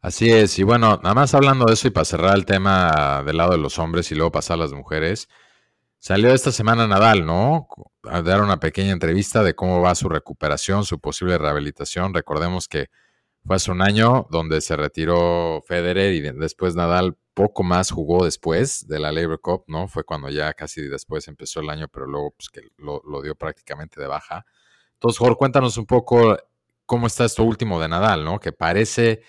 Así 0.00 0.30
es, 0.30 0.58
y 0.58 0.64
bueno, 0.64 0.98
nada 1.00 1.14
más 1.14 1.32
hablando 1.32 1.66
de 1.66 1.74
eso 1.74 1.86
y 1.86 1.92
para 1.92 2.04
cerrar 2.04 2.34
el 2.34 2.44
tema 2.44 3.22
del 3.24 3.36
lado 3.36 3.52
de 3.52 3.58
los 3.58 3.78
hombres 3.78 4.10
y 4.10 4.16
luego 4.16 4.32
pasar 4.32 4.54
a 4.54 4.62
las 4.62 4.72
mujeres, 4.72 5.28
salió 6.00 6.34
esta 6.34 6.50
semana 6.50 6.88
Nadal, 6.88 7.24
¿no? 7.24 7.68
A 8.10 8.20
dar 8.20 8.42
una 8.42 8.58
pequeña 8.58 8.90
entrevista 8.90 9.44
de 9.44 9.54
cómo 9.54 9.80
va 9.80 9.94
su 9.94 10.08
recuperación, 10.08 10.84
su 10.84 10.98
posible 10.98 11.38
rehabilitación. 11.38 12.12
Recordemos 12.12 12.66
que 12.66 12.88
fue 13.46 13.54
hace 13.54 13.70
un 13.70 13.80
año 13.80 14.26
donde 14.28 14.60
se 14.60 14.76
retiró 14.76 15.62
Federer 15.64 16.14
y 16.14 16.20
después 16.20 16.74
Nadal 16.74 17.16
poco 17.34 17.62
más 17.62 17.90
jugó 17.90 18.24
después 18.24 18.86
de 18.86 18.98
la 18.98 19.12
Labor 19.12 19.40
Cup, 19.40 19.64
¿no? 19.66 19.88
Fue 19.88 20.04
cuando 20.04 20.28
ya 20.28 20.52
casi 20.54 20.82
después 20.82 21.28
empezó 21.28 21.60
el 21.60 21.70
año, 21.70 21.88
pero 21.88 22.06
luego 22.06 22.32
pues, 22.32 22.48
que 22.50 22.62
lo, 22.78 23.02
dio 23.22 23.34
prácticamente 23.34 24.00
de 24.00 24.06
baja. 24.06 24.44
Entonces, 24.94 25.18
Jorge, 25.18 25.36
cuéntanos 25.36 25.76
un 25.78 25.86
poco 25.86 26.36
cómo 26.86 27.06
está 27.06 27.24
esto 27.24 27.44
último 27.44 27.80
de 27.80 27.88
Nadal, 27.88 28.24
¿no? 28.24 28.38
Que 28.38 28.52
parece 28.52 29.22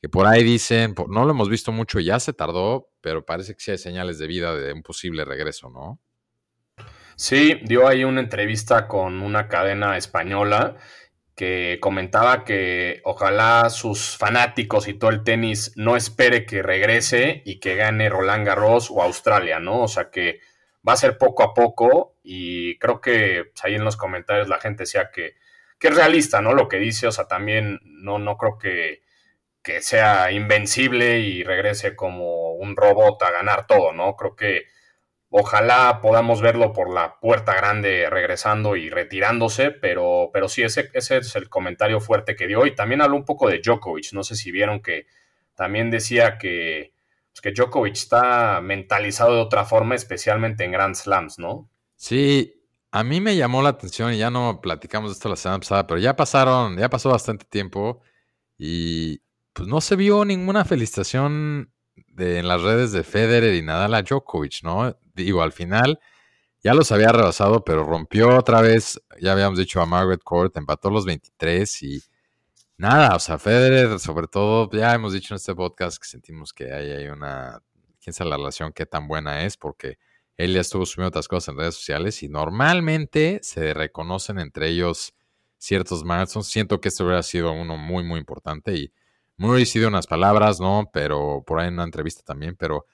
que 0.00 0.08
por 0.08 0.26
ahí 0.26 0.42
dicen, 0.42 0.94
no 1.08 1.24
lo 1.24 1.30
hemos 1.30 1.48
visto 1.48 1.72
mucho, 1.72 2.00
ya 2.00 2.20
se 2.20 2.32
tardó, 2.32 2.90
pero 3.00 3.24
parece 3.24 3.54
que 3.54 3.60
sí 3.60 3.70
hay 3.70 3.78
señales 3.78 4.18
de 4.18 4.26
vida 4.26 4.54
de 4.54 4.72
un 4.72 4.82
posible 4.82 5.24
regreso, 5.24 5.70
¿no? 5.70 6.00
Sí, 7.16 7.60
dio 7.64 7.88
ahí 7.88 8.04
una 8.04 8.20
entrevista 8.20 8.86
con 8.88 9.22
una 9.22 9.48
cadena 9.48 9.96
española 9.96 10.76
que 11.36 11.78
comentaba 11.80 12.44
que 12.44 13.02
ojalá 13.04 13.68
sus 13.68 14.16
fanáticos 14.16 14.88
y 14.88 14.94
todo 14.94 15.10
el 15.10 15.22
tenis 15.22 15.72
no 15.76 15.94
espere 15.94 16.46
que 16.46 16.62
regrese 16.62 17.42
y 17.44 17.60
que 17.60 17.76
gane 17.76 18.08
Roland 18.08 18.46
Garros 18.46 18.90
o 18.90 19.02
Australia, 19.02 19.60
¿no? 19.60 19.82
O 19.82 19.88
sea 19.88 20.10
que 20.10 20.40
va 20.86 20.94
a 20.94 20.96
ser 20.96 21.18
poco 21.18 21.42
a 21.42 21.52
poco 21.52 22.16
y 22.22 22.78
creo 22.78 23.02
que 23.02 23.44
pues, 23.52 23.64
ahí 23.64 23.74
en 23.74 23.84
los 23.84 23.98
comentarios 23.98 24.48
la 24.48 24.58
gente 24.60 24.84
decía 24.84 25.10
que, 25.12 25.34
que, 25.78 25.88
es 25.88 25.94
realista, 25.94 26.40
¿no? 26.40 26.54
Lo 26.54 26.68
que 26.68 26.78
dice, 26.78 27.06
o 27.06 27.12
sea, 27.12 27.28
también 27.28 27.80
no, 27.84 28.18
no 28.18 28.38
creo 28.38 28.56
que, 28.56 29.02
que 29.62 29.82
sea 29.82 30.32
invencible 30.32 31.18
y 31.18 31.44
regrese 31.44 31.96
como 31.96 32.52
un 32.54 32.76
robot 32.76 33.22
a 33.22 33.30
ganar 33.30 33.66
todo, 33.66 33.92
¿no? 33.92 34.16
Creo 34.16 34.36
que 34.36 34.68
Ojalá 35.30 36.00
podamos 36.00 36.40
verlo 36.40 36.72
por 36.72 36.92
la 36.92 37.18
puerta 37.20 37.54
grande 37.54 38.08
regresando 38.08 38.76
y 38.76 38.90
retirándose, 38.90 39.70
pero, 39.70 40.30
pero 40.32 40.48
sí, 40.48 40.62
ese, 40.62 40.88
es 40.94 41.36
el 41.36 41.48
comentario 41.48 42.00
fuerte 42.00 42.36
que 42.36 42.46
dio. 42.46 42.64
Y 42.64 42.74
también 42.74 43.02
habló 43.02 43.16
un 43.16 43.24
poco 43.24 43.48
de 43.48 43.60
Djokovic. 43.60 44.12
No 44.12 44.22
sé 44.22 44.36
si 44.36 44.52
vieron 44.52 44.80
que 44.80 45.06
también 45.54 45.90
decía 45.90 46.38
que, 46.38 46.92
pues, 47.32 47.40
que 47.40 47.52
Djokovic 47.52 47.94
está 47.94 48.60
mentalizado 48.60 49.34
de 49.34 49.40
otra 49.40 49.64
forma, 49.64 49.94
especialmente 49.94 50.64
en 50.64 50.72
Grand 50.72 50.94
Slams, 50.94 51.38
¿no? 51.38 51.68
Sí, 51.96 52.56
a 52.92 53.02
mí 53.04 53.20
me 53.20 53.36
llamó 53.36 53.62
la 53.62 53.70
atención 53.70 54.14
y 54.14 54.18
ya 54.18 54.30
no 54.30 54.60
platicamos 54.62 55.10
de 55.10 55.14
esto 55.14 55.28
la 55.28 55.36
semana 55.36 55.60
pasada, 55.60 55.86
pero 55.86 56.00
ya 56.00 56.16
pasaron, 56.16 56.78
ya 56.78 56.88
pasó 56.88 57.10
bastante 57.10 57.44
tiempo 57.44 58.00
y 58.56 59.20
pues 59.52 59.68
no 59.68 59.80
se 59.80 59.96
vio 59.96 60.24
ninguna 60.24 60.64
felicitación 60.64 61.72
de, 62.08 62.38
en 62.38 62.48
las 62.48 62.62
redes 62.62 62.92
de 62.92 63.02
Federer 63.02 63.54
y 63.54 63.62
Nadal 63.62 63.94
a 63.94 64.02
Djokovic, 64.02 64.62
¿no? 64.62 64.96
Digo, 65.16 65.42
al 65.42 65.52
final 65.52 65.98
ya 66.62 66.74
los 66.74 66.92
había 66.92 67.12
rebasado, 67.12 67.64
pero 67.64 67.84
rompió 67.84 68.36
otra 68.36 68.60
vez, 68.60 69.00
ya 69.20 69.32
habíamos 69.32 69.58
dicho 69.58 69.80
a 69.80 69.86
Margaret 69.86 70.22
Court, 70.22 70.56
empató 70.56 70.90
los 70.90 71.04
23 71.04 71.82
y 71.82 72.02
nada, 72.76 73.16
o 73.16 73.18
sea, 73.18 73.38
Federer, 73.38 73.98
sobre 73.98 74.28
todo, 74.28 74.70
ya 74.70 74.94
hemos 74.94 75.12
dicho 75.12 75.34
en 75.34 75.36
este 75.36 75.54
podcast 75.54 75.98
que 75.98 76.08
sentimos 76.08 76.52
que 76.52 76.72
hay, 76.72 76.90
hay 76.90 77.06
una, 77.08 77.62
quién 78.00 78.14
sabe 78.14 78.30
la 78.30 78.36
relación, 78.36 78.72
qué 78.72 78.86
tan 78.86 79.08
buena 79.08 79.44
es, 79.44 79.56
porque 79.56 79.98
él 80.36 80.52
ya 80.52 80.60
estuvo 80.60 80.84
subiendo 80.84 81.08
otras 81.08 81.28
cosas 81.28 81.48
en 81.48 81.58
redes 81.58 81.76
sociales 81.76 82.22
y 82.22 82.28
normalmente 82.28 83.40
se 83.42 83.72
reconocen 83.72 84.38
entre 84.38 84.68
ellos 84.68 85.14
ciertos 85.56 86.04
milestones. 86.04 86.46
Siento 86.46 86.80
que 86.80 86.88
este 86.88 87.02
hubiera 87.02 87.22
sido 87.22 87.52
uno 87.52 87.76
muy, 87.78 88.04
muy 88.04 88.18
importante 88.20 88.74
y 88.74 88.92
muy 89.38 89.64
sido 89.66 89.88
unas 89.88 90.06
palabras, 90.06 90.60
¿no? 90.60 90.90
Pero 90.92 91.42
por 91.46 91.60
ahí 91.60 91.68
en 91.68 91.74
una 91.74 91.84
entrevista 91.84 92.22
también, 92.22 92.56
pero 92.56 92.86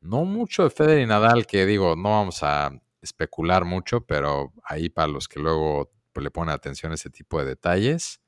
no 0.00 0.24
mucho 0.24 0.64
de 0.64 0.70
Federer 0.70 1.00
y 1.00 1.06
Nadal, 1.06 1.46
que 1.46 1.66
digo, 1.66 1.96
no 1.96 2.10
vamos 2.10 2.42
a 2.42 2.70
especular 3.00 3.64
mucho, 3.64 4.02
pero 4.02 4.52
ahí 4.64 4.88
para 4.88 5.08
los 5.08 5.28
que 5.28 5.40
luego 5.40 5.92
pues, 6.12 6.24
le 6.24 6.30
ponen 6.30 6.54
atención 6.54 6.92
a 6.92 6.96
ese 6.96 7.10
tipo 7.10 7.38
de 7.38 7.46
detalles, 7.46 8.20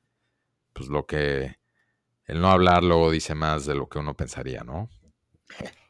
pues 0.73 0.89
lo 0.89 1.07
que 1.07 1.57
el 2.27 2.41
no 2.41 2.51
hablar 2.51 2.85
luego 2.85 3.11
dice 3.11 3.35
más 3.35 3.67
de 3.67 3.75
lo 3.75 3.89
que 3.89 3.99
uno 3.99 4.15
pensaría, 4.15 4.63
¿no? 4.63 4.89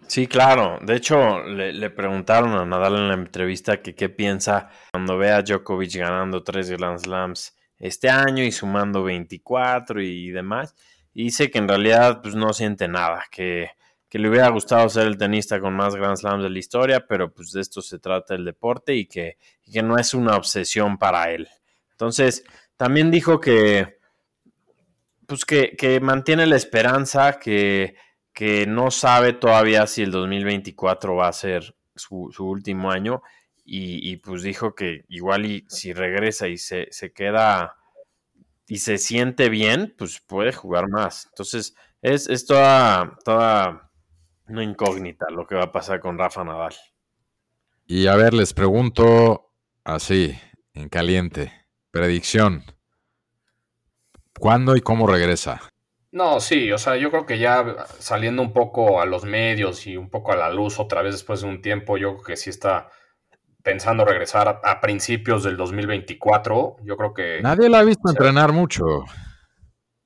Sí, 0.07 0.27
claro. 0.27 0.79
De 0.81 0.97
hecho, 0.97 1.43
le, 1.43 1.91
preguntaron 1.91 2.53
a 2.53 2.65
Nadal 2.65 2.95
en 2.97 3.09
la 3.09 3.15
entrevista 3.15 3.83
que 3.83 3.95
qué 3.95 4.09
piensa 4.09 4.71
cuando 4.93 5.19
ve 5.19 5.33
a 5.33 5.43
Djokovic 5.43 5.97
ganando 5.97 6.43
tres 6.43 6.71
Grand 6.71 6.99
Slams 6.99 7.57
este 7.79 8.09
año 8.09 8.43
y 8.43 8.53
sumando 8.53 9.03
24 9.03 10.01
y 10.01 10.31
demás 10.31 10.75
y 11.13 11.25
dice 11.25 11.51
que 11.51 11.59
en 11.59 11.69
realidad 11.69 12.23
pues 12.23 12.35
no 12.37 12.53
siente 12.53 12.87
nada, 12.87 13.25
que, 13.31 13.71
le 14.13 14.29
hubiera 14.29 14.49
gustado 14.49 14.89
ser 14.89 15.07
el 15.07 15.19
tenista 15.19 15.61
con 15.61 15.75
más 15.75 15.95
Grand 15.95 16.17
Slams 16.17 16.43
de 16.43 16.51
la 16.51 16.59
historia, 16.59 17.07
pero 17.07 17.33
pues 17.33 17.53
de 17.53 17.61
esto 17.61 17.83
se 17.83 17.99
trata 17.99 18.35
el 18.35 18.45
deporte 18.45 18.95
y 18.95 19.07
que, 19.07 19.37
que 19.71 19.83
no 19.83 19.99
es 19.99 20.15
una 20.15 20.37
obsesión 20.37 20.97
para 20.97 21.31
él. 21.31 21.49
Entonces, 21.91 22.45
también 22.77 23.11
dijo 23.11 23.41
que 23.41 23.99
pues 25.27 25.45
que, 25.45 26.01
mantiene 26.01 26.47
la 26.47 26.57
esperanza, 26.57 27.39
que, 27.39 27.97
que, 28.33 28.67
no 28.67 28.91
sabe 28.91 29.35
todavía 29.35 29.87
si 29.87 30.03
el 30.03 30.11
2024 30.11 31.15
va 31.17 31.29
a 31.29 31.33
ser 31.35 31.77
su, 31.95 32.31
último 32.39 32.91
año 32.91 33.23
y, 33.63 34.11
y, 34.11 34.17
pues 34.17 34.43
dijo 34.43 34.75
que 34.75 35.05
igual 35.09 35.45
y 35.45 35.67
si 35.69 35.93
regresa 35.93 36.49
y 36.49 36.57
se, 36.57 36.89
se 36.91 37.13
queda 37.13 37.77
y 38.67 38.79
se 38.79 38.97
siente 38.97 39.51
bien, 39.51 39.95
pues 39.99 40.21
puede 40.21 40.53
jugar 40.55 40.89
más. 40.89 41.27
Entonces, 41.27 41.75
es, 42.01 42.27
es 42.31 42.47
toda, 42.47 43.19
toda 43.23 43.88
una 44.49 44.65
incógnita 44.65 45.27
lo 45.31 45.47
que 45.47 45.55
va 45.55 45.65
a 45.65 45.73
pasar 45.73 46.01
con 46.01 46.19
Rafa 46.19 46.45
Nadal. 46.45 46.75
Y 47.87 48.07
a 48.07 48.17
ver, 48.17 48.35
les 48.35 48.53
pregunto 48.53 49.53
así, 49.85 50.39
en 50.75 50.89
caliente, 50.89 51.53
predicción. 51.91 52.65
¿Cuándo 54.39 54.77
y 54.77 54.81
cómo 54.81 55.07
regresa? 55.07 55.61
No, 56.11 56.41
sí, 56.41 56.73
o 56.73 56.79
sea, 56.79 56.97
yo 56.97 57.11
creo 57.11 57.27
que 57.27 57.39
ya 57.39 57.87
saliendo 57.99 58.41
un 58.41 58.53
poco 58.53 59.01
a 59.01 59.07
los 59.07 59.25
medios 59.25 59.87
y 59.87 59.97
un 59.97 60.09
poco 60.09 60.33
a 60.33 60.37
la 60.37 60.51
luz 60.51 60.79
otra 60.79 61.03
vez 61.03 61.15
después 61.15 61.43
de 61.43 61.49
un 61.49 61.61
tiempo, 61.61 61.99
yo 61.99 62.15
creo 62.15 62.25
que 62.25 62.37
sí 62.37 62.51
está 62.51 62.89
pensando 63.63 64.05
regresar 64.05 64.61
a, 64.65 64.81
principios 64.81 65.45
del 65.45 65.57
2024. 65.59 66.77
Yo 66.83 66.97
creo 66.97 67.13
que... 67.13 67.41
Nadie 67.43 67.69
la 67.69 67.81
ha 67.81 67.85
visto 67.85 68.09
entrenar 68.09 68.53
mucho. 68.53 69.05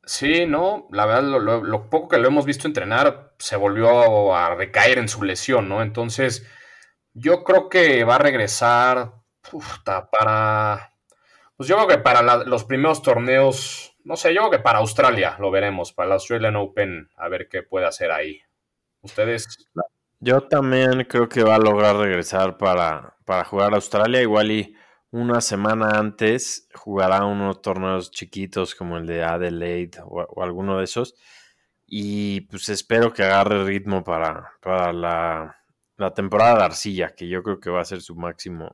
Sí, 0.05 0.47
no, 0.47 0.89
la 0.91 1.07
verdad, 1.07 1.23
lo, 1.23 1.89
poco 1.89 2.09
que 2.09 2.19
lo 2.19 2.27
hemos 2.27 2.45
visto 2.45 2.67
entrenar 2.67 3.35
se 3.39 3.57
volvió 3.57 4.35
a 4.35 4.55
recaer 4.55 4.99
en 4.99 5.09
su 5.09 5.23
lesión, 5.23 5.69
¿no? 5.69 5.81
Entonces, 5.81 6.47
yo 7.15 7.45
creo 7.45 7.69
que 7.69 8.05
va 8.05 8.17
a 8.17 8.19
regresar 8.19 9.13
para... 10.11 10.93
Pues 11.57 11.69
yo 11.69 11.77
creo 11.77 11.89
que 11.89 11.99
para 11.99 12.45
los 12.45 12.65
primeros 12.65 13.03
torneos, 13.03 13.97
no 14.05 14.17
sé, 14.17 14.35
yo 14.35 14.41
creo 14.41 14.51
que 14.51 14.59
para 14.59 14.81
Australia 14.81 15.37
lo 15.39 15.51
veremos, 15.53 15.93
para 15.93 16.09
la 16.09 16.15
Australian 16.15 16.57
Open, 16.57 17.09
a 17.17 17.29
ver 17.29 17.49
qué 17.49 17.63
puede 17.63 17.87
hacer 17.87 18.11
ahí. 18.11 18.41
¿Ustedes? 19.03 19.69
Yo 20.19 20.43
también 20.43 21.05
creo 21.05 21.29
que 21.29 21.45
va 21.45 21.57
a 21.57 21.61
lograr 21.61 21.97
regresar 21.97 22.57
para, 22.57 23.17
para 23.25 23.45
jugar 23.45 23.73
a 23.73 23.77
Australia. 23.77 24.23
Igual 24.23 24.51
y 24.51 24.77
una 25.13 25.41
semana 25.41 25.99
antes 25.99 26.69
jugará 26.75 27.25
unos 27.25 27.63
torneos 27.63 28.11
chiquitos 28.11 28.75
como 28.75 28.97
el 28.97 29.07
de 29.07 29.23
Adelaide 29.23 30.01
o, 30.05 30.43
alguno 30.43 30.79
de 30.79 30.85
esos. 30.85 31.15
Y 31.87 32.43
pues 32.43 32.69
espero 32.71 33.13
que 33.13 33.23
agarre 33.23 33.65
ritmo 33.65 34.03
para, 34.03 34.53
para 34.61 34.93
la, 34.93 35.57
la, 35.99 36.15
temporada 36.15 36.57
de 36.57 36.65
Arcilla, 36.65 37.15
que 37.15 37.29
yo 37.29 37.43
creo 37.43 37.61
que 37.61 37.69
va 37.69 37.83
a 37.83 37.85
ser 37.85 38.01
su 38.01 38.17
máximo, 38.17 38.71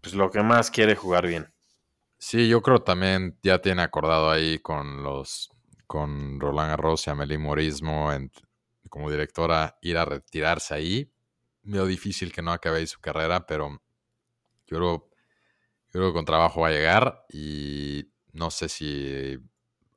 pues 0.00 0.14
lo 0.14 0.30
que 0.30 0.42
más 0.42 0.70
quiere 0.70 0.94
jugar 0.94 1.26
bien. 1.26 1.52
Sí, 2.18 2.48
yo 2.48 2.62
creo 2.62 2.78
también 2.78 3.36
ya 3.42 3.60
tiene 3.60 3.82
acordado 3.82 4.30
ahí 4.30 4.60
con 4.60 5.02
los 5.02 5.50
con 5.88 6.40
Roland 6.40 6.70
Garros 6.70 7.06
y 7.06 7.10
Amelie 7.10 7.36
Morismo 7.36 8.12
en, 8.12 8.30
como 8.88 9.10
directora 9.10 9.76
ir 9.82 9.98
a 9.98 10.04
retirarse 10.04 10.74
ahí. 10.74 11.12
Medio 11.64 11.86
difícil 11.86 12.32
que 12.32 12.40
no 12.40 12.52
acabe 12.52 12.86
su 12.86 13.00
carrera, 13.00 13.44
pero 13.46 13.82
yo 14.66 14.76
creo, 14.78 15.11
creo 15.92 16.08
que 16.08 16.14
con 16.14 16.24
trabajo 16.24 16.62
va 16.62 16.68
a 16.68 16.72
llegar 16.72 17.24
y 17.30 18.10
no 18.32 18.50
sé 18.50 18.68
si, 18.68 19.38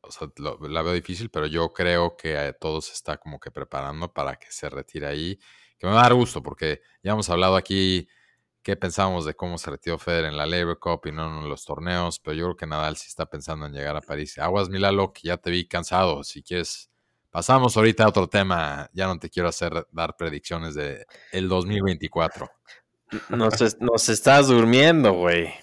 o 0.01 0.11
sea, 0.11 0.27
la 0.37 0.81
veo 0.81 0.93
difícil, 0.93 1.29
pero 1.29 1.47
yo 1.47 1.73
creo 1.73 2.15
que 2.15 2.55
todo 2.59 2.81
se 2.81 2.93
está 2.93 3.17
como 3.17 3.39
que 3.39 3.51
preparando 3.51 4.13
para 4.13 4.35
que 4.35 4.51
se 4.51 4.69
retire 4.69 5.07
ahí. 5.07 5.39
Que 5.77 5.87
me 5.87 5.93
va 5.93 6.01
a 6.01 6.03
dar 6.03 6.13
gusto 6.13 6.41
porque 6.43 6.81
ya 7.03 7.13
hemos 7.13 7.29
hablado 7.29 7.55
aquí 7.55 8.07
qué 8.61 8.75
pensamos 8.75 9.25
de 9.25 9.35
cómo 9.35 9.57
se 9.57 9.71
retiró 9.71 9.97
Federer 9.97 10.31
en 10.31 10.37
la 10.37 10.45
Labor 10.45 10.79
Cup 10.79 11.01
y 11.05 11.11
no 11.11 11.43
en 11.43 11.49
los 11.49 11.65
torneos, 11.65 12.19
pero 12.19 12.35
yo 12.35 12.45
creo 12.45 12.57
que 12.57 12.67
Nadal 12.67 12.97
sí 12.97 13.07
está 13.07 13.25
pensando 13.25 13.65
en 13.65 13.73
llegar 13.73 13.95
a 13.95 14.01
París. 14.01 14.37
Aguas 14.37 14.69
Milalo, 14.69 15.13
que 15.13 15.27
ya 15.27 15.37
te 15.37 15.49
vi 15.51 15.67
cansado, 15.67 16.23
si 16.23 16.43
quieres 16.43 16.89
Pasamos 17.35 17.75
ahorita 17.75 18.05
a 18.05 18.07
otro 18.07 18.29
tema. 18.29 18.89
Ya 18.93 19.07
no 19.07 19.19
te 19.19 19.29
quiero 19.29 19.49
hacer 19.49 19.85
dar 19.91 20.15
predicciones 20.15 20.73
de 20.73 21.05
el 21.33 21.49
2024. 21.49 22.49
Nos, 23.27 24.07
estás 24.07 24.47
durmiendo, 24.47 25.11
güey. 25.11 25.53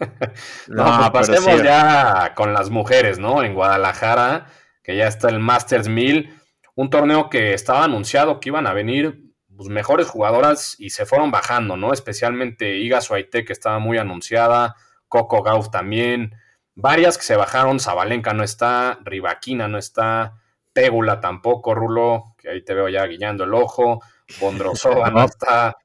no, 0.68 1.10
pues 1.12 1.28
pasemos 1.28 1.62
ya 1.62 2.32
con 2.34 2.52
las 2.52 2.70
mujeres, 2.70 3.18
¿no? 3.18 3.42
En 3.42 3.54
Guadalajara, 3.54 4.46
que 4.82 4.96
ya 4.96 5.06
está 5.06 5.28
el 5.28 5.38
Masters 5.38 5.88
1000, 5.88 6.34
un 6.74 6.90
torneo 6.90 7.28
que 7.28 7.54
estaba 7.54 7.84
anunciado 7.84 8.40
que 8.40 8.48
iban 8.48 8.66
a 8.66 8.72
venir 8.72 9.22
pues, 9.56 9.68
mejores 9.68 10.08
jugadoras 10.08 10.76
y 10.78 10.90
se 10.90 11.06
fueron 11.06 11.30
bajando, 11.30 11.76
¿no? 11.76 11.92
Especialmente 11.92 12.78
Iga 12.78 13.00
Suaite, 13.00 13.44
que 13.44 13.52
estaba 13.52 13.78
muy 13.78 13.98
anunciada, 13.98 14.76
Coco 15.08 15.42
Gauff 15.42 15.70
también, 15.70 16.34
varias 16.74 17.18
que 17.18 17.24
se 17.24 17.36
bajaron, 17.36 17.80
Zabalenka 17.80 18.32
no 18.32 18.42
está, 18.42 18.98
Rivaquina 19.04 19.68
no 19.68 19.78
está, 19.78 20.34
Pégula 20.72 21.20
tampoco, 21.20 21.74
Rulo, 21.74 22.34
que 22.38 22.48
ahí 22.48 22.64
te 22.64 22.74
veo 22.74 22.88
ya 22.88 23.04
guiñando 23.06 23.44
el 23.44 23.54
ojo. 23.54 24.00
Bondrosova 24.40 25.10
no 25.10 25.24
está. 25.24 25.76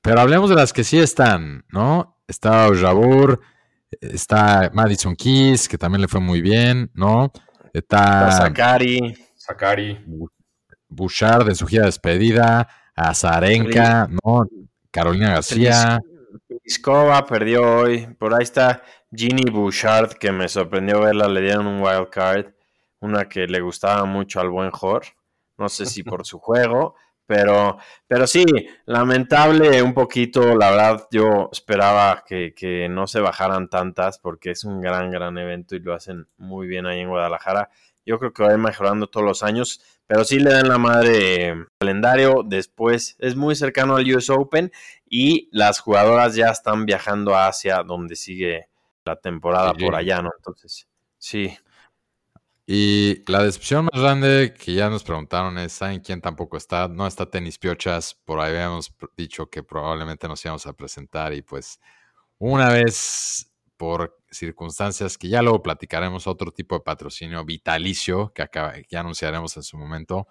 Pero 0.00 0.20
hablemos 0.20 0.48
de 0.48 0.56
las 0.56 0.72
que 0.72 0.84
sí 0.84 0.98
están, 0.98 1.64
¿no? 1.70 2.19
Está 2.30 2.68
Ojabur, 2.68 3.40
está 4.00 4.70
Madison 4.72 5.16
Keys, 5.16 5.68
que 5.68 5.76
también 5.76 6.00
le 6.00 6.06
fue 6.06 6.20
muy 6.20 6.40
bien, 6.40 6.88
¿no? 6.94 7.32
Está, 7.72 8.30
Sakari. 8.30 9.16
Sakari. 9.34 9.98
Bouchard 10.88 11.48
en 11.48 11.56
su 11.56 11.66
gira 11.66 11.82
de 11.82 11.86
despedida, 11.86 12.68
Azarenka, 12.94 14.08
¿no? 14.22 14.46
Carolina 14.92 15.30
García. 15.30 15.98
Iskova 16.62 17.26
perdió 17.26 17.62
hoy. 17.62 18.06
Por 18.16 18.32
ahí 18.32 18.44
está 18.44 18.80
Ginny 19.12 19.50
Bouchard, 19.50 20.12
que 20.12 20.30
me 20.30 20.48
sorprendió 20.48 21.00
verla. 21.00 21.26
Le 21.26 21.40
dieron 21.40 21.66
un 21.66 21.82
wild 21.82 22.10
card. 22.10 22.46
Una 23.00 23.28
que 23.28 23.48
le 23.48 23.60
gustaba 23.60 24.04
mucho 24.04 24.40
al 24.40 24.50
buen 24.50 24.70
Jor. 24.70 25.02
No 25.58 25.68
sé 25.68 25.84
si 25.84 26.04
por 26.04 26.24
su 26.24 26.38
juego. 26.38 26.94
Pero, 27.30 27.78
pero 28.08 28.26
sí, 28.26 28.44
lamentable 28.86 29.80
un 29.84 29.94
poquito. 29.94 30.56
La 30.56 30.70
verdad, 30.72 31.06
yo 31.12 31.48
esperaba 31.52 32.24
que, 32.26 32.52
que 32.56 32.88
no 32.88 33.06
se 33.06 33.20
bajaran 33.20 33.68
tantas 33.68 34.18
porque 34.18 34.50
es 34.50 34.64
un 34.64 34.80
gran, 34.80 35.12
gran 35.12 35.38
evento 35.38 35.76
y 35.76 35.78
lo 35.78 35.94
hacen 35.94 36.26
muy 36.38 36.66
bien 36.66 36.86
ahí 36.86 36.98
en 36.98 37.08
Guadalajara. 37.08 37.70
Yo 38.04 38.18
creo 38.18 38.32
que 38.32 38.42
va 38.42 38.48
a 38.48 38.54
ir 38.54 38.58
mejorando 38.58 39.06
todos 39.06 39.24
los 39.24 39.44
años, 39.44 39.80
pero 40.08 40.24
sí 40.24 40.40
le 40.40 40.50
dan 40.50 40.68
la 40.68 40.78
madre 40.78 41.66
calendario. 41.78 42.42
Después 42.44 43.14
es 43.20 43.36
muy 43.36 43.54
cercano 43.54 43.94
al 43.94 44.12
US 44.12 44.28
Open 44.28 44.72
y 45.08 45.48
las 45.52 45.78
jugadoras 45.78 46.34
ya 46.34 46.48
están 46.48 46.84
viajando 46.84 47.36
a 47.36 47.46
Asia, 47.46 47.84
donde 47.86 48.16
sigue 48.16 48.70
la 49.04 49.14
temporada 49.14 49.72
por 49.74 49.94
allá, 49.94 50.20
¿no? 50.20 50.32
Entonces, 50.36 50.88
sí. 51.16 51.56
Y 52.72 53.24
la 53.28 53.42
decepción 53.42 53.88
más 53.92 54.00
grande 54.00 54.54
que 54.56 54.74
ya 54.74 54.88
nos 54.88 55.02
preguntaron 55.02 55.58
es, 55.58 55.72
¿saben 55.72 55.98
quién 55.98 56.20
tampoco 56.20 56.56
está? 56.56 56.86
No 56.86 57.04
está 57.04 57.28
Tenis 57.28 57.58
Piochas, 57.58 58.14
por 58.24 58.38
ahí 58.38 58.52
habíamos 58.52 58.94
dicho 59.16 59.50
que 59.50 59.64
probablemente 59.64 60.28
nos 60.28 60.44
íbamos 60.44 60.64
a 60.68 60.72
presentar 60.72 61.34
y 61.34 61.42
pues 61.42 61.80
una 62.38 62.68
vez 62.68 63.52
por 63.76 64.16
circunstancias 64.30 65.18
que 65.18 65.28
ya 65.28 65.42
luego 65.42 65.64
platicaremos, 65.64 66.28
otro 66.28 66.52
tipo 66.52 66.76
de 66.76 66.82
patrocinio 66.82 67.44
vitalicio 67.44 68.32
que, 68.32 68.42
acaba, 68.42 68.74
que 68.88 68.96
anunciaremos 68.96 69.56
en 69.56 69.64
su 69.64 69.76
momento. 69.76 70.28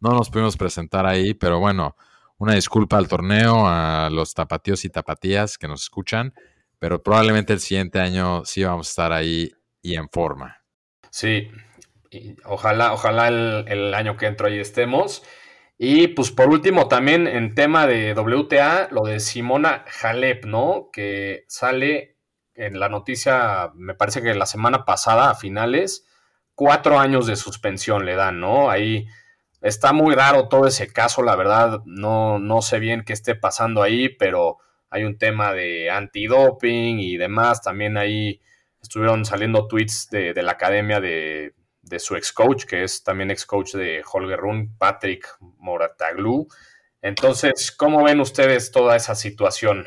No 0.00 0.12
nos 0.12 0.30
pudimos 0.30 0.56
presentar 0.56 1.04
ahí, 1.04 1.34
pero 1.34 1.58
bueno, 1.60 1.94
una 2.38 2.54
disculpa 2.54 2.96
al 2.96 3.06
torneo, 3.06 3.66
a 3.66 4.08
los 4.10 4.32
tapatíos 4.32 4.86
y 4.86 4.88
tapatías 4.88 5.58
que 5.58 5.68
nos 5.68 5.82
escuchan, 5.82 6.32
pero 6.78 7.02
probablemente 7.02 7.52
el 7.52 7.60
siguiente 7.60 8.00
año 8.00 8.46
sí 8.46 8.64
vamos 8.64 8.88
a 8.88 8.92
estar 8.92 9.12
ahí 9.12 9.52
y 9.82 9.94
en 9.94 10.08
forma. 10.08 10.56
Sí, 11.10 11.50
ojalá, 12.44 12.92
ojalá 12.92 13.28
el, 13.28 13.94
año 13.94 14.16
que 14.16 14.26
entro 14.26 14.46
ahí 14.46 14.58
estemos. 14.58 15.22
Y 15.78 16.08
pues 16.08 16.30
por 16.30 16.48
último 16.48 16.88
también 16.88 17.26
en 17.26 17.54
tema 17.54 17.86
de 17.86 18.14
WTA, 18.14 18.88
lo 18.90 19.02
de 19.02 19.20
Simona 19.20 19.84
Halep, 20.02 20.44
¿no? 20.44 20.90
Que 20.92 21.44
sale 21.48 22.16
en 22.54 22.78
la 22.78 22.88
noticia, 22.88 23.72
me 23.74 23.94
parece 23.94 24.22
que 24.22 24.34
la 24.34 24.46
semana 24.46 24.84
pasada, 24.84 25.30
a 25.30 25.34
finales, 25.34 26.06
cuatro 26.54 26.98
años 26.98 27.26
de 27.26 27.36
suspensión 27.36 28.04
le 28.04 28.14
dan, 28.14 28.40
¿no? 28.40 28.70
Ahí 28.70 29.06
está 29.62 29.92
muy 29.92 30.14
raro 30.14 30.48
todo 30.48 30.66
ese 30.66 30.92
caso, 30.92 31.22
la 31.22 31.36
verdad, 31.36 31.80
no, 31.86 32.38
no 32.38 32.62
sé 32.62 32.78
bien 32.78 33.04
qué 33.04 33.12
esté 33.14 33.34
pasando 33.34 33.82
ahí, 33.82 34.08
pero 34.10 34.58
hay 34.90 35.04
un 35.04 35.18
tema 35.18 35.52
de 35.52 35.90
antidoping 35.90 37.00
y 37.00 37.16
demás. 37.16 37.62
También 37.62 37.96
ahí 37.96 38.40
estuvieron 38.80 39.24
saliendo 39.24 39.66
tweets 39.66 40.10
de 40.10 40.42
la 40.42 40.52
academia 40.52 41.00
de, 41.00 41.54
de 41.82 41.98
su 41.98 42.16
ex 42.16 42.32
coach, 42.32 42.64
que 42.64 42.84
es 42.84 43.02
también 43.02 43.30
ex 43.30 43.44
coach 43.44 43.74
de 43.74 44.02
Holger 44.10 44.38
Run, 44.38 44.76
Patrick 44.78 45.28
Morataglu. 45.58 46.48
Entonces, 47.02 47.72
¿cómo 47.72 48.04
ven 48.04 48.20
ustedes 48.20 48.70
toda 48.70 48.96
esa 48.96 49.14
situación? 49.14 49.86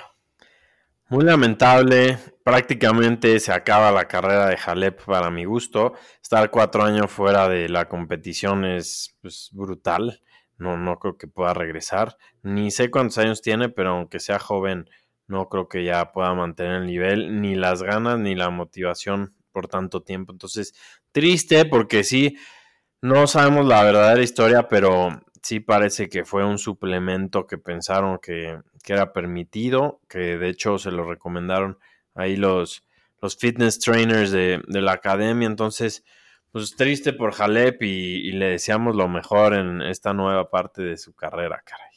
Muy 1.08 1.24
lamentable, 1.24 2.18
prácticamente 2.44 3.40
se 3.40 3.54
acaba 3.54 3.92
la 3.92 4.08
carrera 4.08 4.48
de 4.48 4.58
Halep 4.58 5.06
para 5.06 5.30
mi 5.30 5.46
gusto. 5.46 5.94
Estar 6.22 6.50
cuatro 6.50 6.84
años 6.84 7.12
fuera 7.12 7.48
de 7.48 7.70
la 7.70 7.88
competición 7.88 8.66
es 8.66 9.16
pues, 9.22 9.50
brutal. 9.54 10.22
No, 10.58 10.78
no 10.78 10.98
creo 11.00 11.18
que 11.18 11.28
pueda 11.28 11.54
regresar. 11.54 12.18
Ni 12.42 12.72
sé 12.72 12.90
cuántos 12.90 13.20
años 13.20 13.42
tiene, 13.42 13.70
pero 13.70 13.92
aunque 13.92 14.20
sea 14.20 14.40
joven, 14.40 14.90
no 15.28 15.48
creo 15.48 15.70
que 15.70 15.84
ya 15.84 16.12
pueda 16.12 16.34
mantener 16.34 16.82
el 16.82 16.88
nivel, 16.88 17.40
ni 17.40 17.56
las 17.56 17.84
ganas, 17.84 18.18
ni 18.20 18.34
la 18.34 18.50
motivación 18.50 19.36
por 19.56 19.70
tanto 19.70 20.04
tiempo. 20.04 20.34
Entonces, 20.34 20.74
triste 21.14 21.64
porque 21.64 22.04
sí, 22.04 22.38
no 23.02 23.26
sabemos 23.26 23.66
la 23.66 23.82
verdadera 23.86 24.22
historia, 24.22 24.68
pero 24.68 25.22
sí 25.42 25.62
parece 25.62 26.10
que 26.10 26.26
fue 26.26 26.44
un 26.44 26.58
suplemento 26.58 27.48
que 27.48 27.58
pensaron 27.58 28.20
que, 28.22 28.60
era 28.86 29.14
permitido, 29.14 30.02
que 30.10 30.38
de 30.38 30.50
hecho 30.50 30.78
se 30.78 30.92
lo 30.92 31.10
recomendaron 31.10 31.80
ahí 32.16 32.36
los, 32.36 32.84
los 33.22 33.38
fitness 33.38 33.80
trainers 33.80 34.32
de, 34.32 34.62
la 34.68 34.92
academia. 34.92 35.48
Entonces, 35.48 36.04
pues 36.52 36.76
triste 36.76 37.14
por 37.14 37.32
Jalep 37.32 37.82
y, 37.82 38.28
y, 38.28 38.34
le 38.34 38.50
deseamos 38.50 38.98
lo 38.98 39.08
mejor 39.08 39.54
en 39.54 39.82
esta 39.82 40.14
nueva 40.14 40.50
parte 40.50 40.82
de 40.84 40.98
su 40.98 41.14
carrera, 41.14 41.64
caray. 41.66 41.96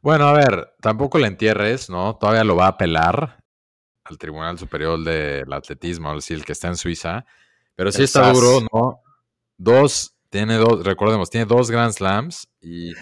Bueno, 0.00 0.26
a 0.26 0.32
ver, 0.32 0.74
tampoco 0.80 1.18
le 1.18 1.28
entierres, 1.28 1.88
¿no? 1.88 2.16
Todavía 2.16 2.44
lo 2.44 2.56
va 2.56 2.66
a 2.66 2.70
apelar 2.70 3.43
al 4.04 4.18
Tribunal 4.18 4.58
Superior 4.58 5.02
del 5.02 5.50
Atletismo, 5.52 6.10
es 6.10 6.16
decir, 6.16 6.36
el 6.38 6.44
que 6.44 6.52
está 6.52 6.68
en 6.68 6.76
Suiza. 6.76 7.24
Pero 7.74 7.90
sí 7.90 8.02
está 8.02 8.30
duro, 8.32 8.60
¿no? 8.72 9.00
Dos, 9.56 10.14
tiene 10.28 10.56
dos, 10.56 10.84
recordemos, 10.84 11.30
tiene 11.30 11.46
dos 11.46 11.70
Grand 11.70 11.92
Slams 11.92 12.48
y 12.60 12.92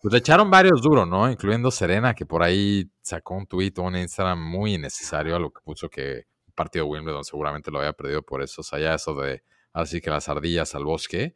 pues 0.00 0.12
le 0.12 0.18
echaron 0.18 0.50
varios 0.50 0.80
duros, 0.80 1.06
¿no? 1.06 1.30
Incluyendo 1.30 1.70
Serena, 1.70 2.14
que 2.14 2.24
por 2.24 2.42
ahí 2.42 2.90
sacó 3.02 3.34
un 3.34 3.46
tweet 3.46 3.74
o 3.78 3.82
un 3.82 3.96
Instagram 3.96 4.40
muy 4.40 4.74
innecesario 4.74 5.36
a 5.36 5.38
lo 5.38 5.50
que 5.50 5.60
puso 5.62 5.88
que 5.88 6.26
un 6.46 6.52
partido 6.54 6.84
de 6.84 6.90
Wimbledon 6.92 7.24
seguramente 7.24 7.70
lo 7.70 7.78
había 7.78 7.92
perdido 7.92 8.22
por 8.22 8.42
eso. 8.42 8.62
O 8.62 8.64
sea, 8.64 8.78
ya 8.78 8.94
eso 8.94 9.14
de 9.14 9.42
así 9.72 10.00
que 10.00 10.10
las 10.10 10.28
ardillas 10.28 10.74
al 10.74 10.84
bosque. 10.84 11.34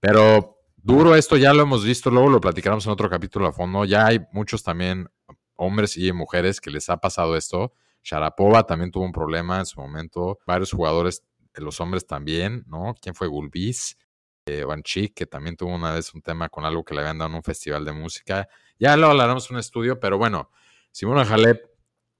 Pero 0.00 0.58
duro 0.76 1.14
esto, 1.14 1.36
ya 1.36 1.52
lo 1.52 1.62
hemos 1.62 1.84
visto, 1.84 2.10
luego 2.10 2.30
lo 2.30 2.40
platicaremos 2.40 2.86
en 2.86 2.92
otro 2.92 3.10
capítulo 3.10 3.46
a 3.48 3.52
fondo. 3.52 3.84
Ya 3.84 4.06
hay 4.06 4.20
muchos 4.32 4.62
también 4.62 5.08
hombres 5.56 5.96
y 5.96 6.12
mujeres 6.12 6.60
que 6.60 6.70
les 6.70 6.88
ha 6.88 6.96
pasado 6.98 7.36
esto 7.36 7.72
Sharapova 8.06 8.62
también 8.62 8.92
tuvo 8.92 9.04
un 9.04 9.10
problema 9.10 9.58
en 9.58 9.66
su 9.66 9.80
momento. 9.80 10.38
Varios 10.46 10.70
jugadores, 10.70 11.24
los 11.54 11.80
hombres 11.80 12.06
también, 12.06 12.62
¿no? 12.68 12.94
¿Quién 13.02 13.16
fue 13.16 13.26
Gulbis? 13.26 13.98
Eh, 14.46 14.62
Banchik, 14.62 15.12
que 15.12 15.26
también 15.26 15.56
tuvo 15.56 15.74
una 15.74 15.92
vez 15.92 16.14
un 16.14 16.22
tema 16.22 16.48
con 16.48 16.64
algo 16.64 16.84
que 16.84 16.94
le 16.94 17.00
habían 17.00 17.18
dado 17.18 17.30
en 17.30 17.36
un 17.36 17.42
festival 17.42 17.84
de 17.84 17.90
música. 17.90 18.48
Ya 18.78 18.96
lo 18.96 19.08
hablaremos 19.08 19.50
en 19.50 19.56
un 19.56 19.60
estudio, 19.60 19.98
pero 19.98 20.18
bueno, 20.18 20.52
Simona 20.92 21.22
Halep, 21.22 21.64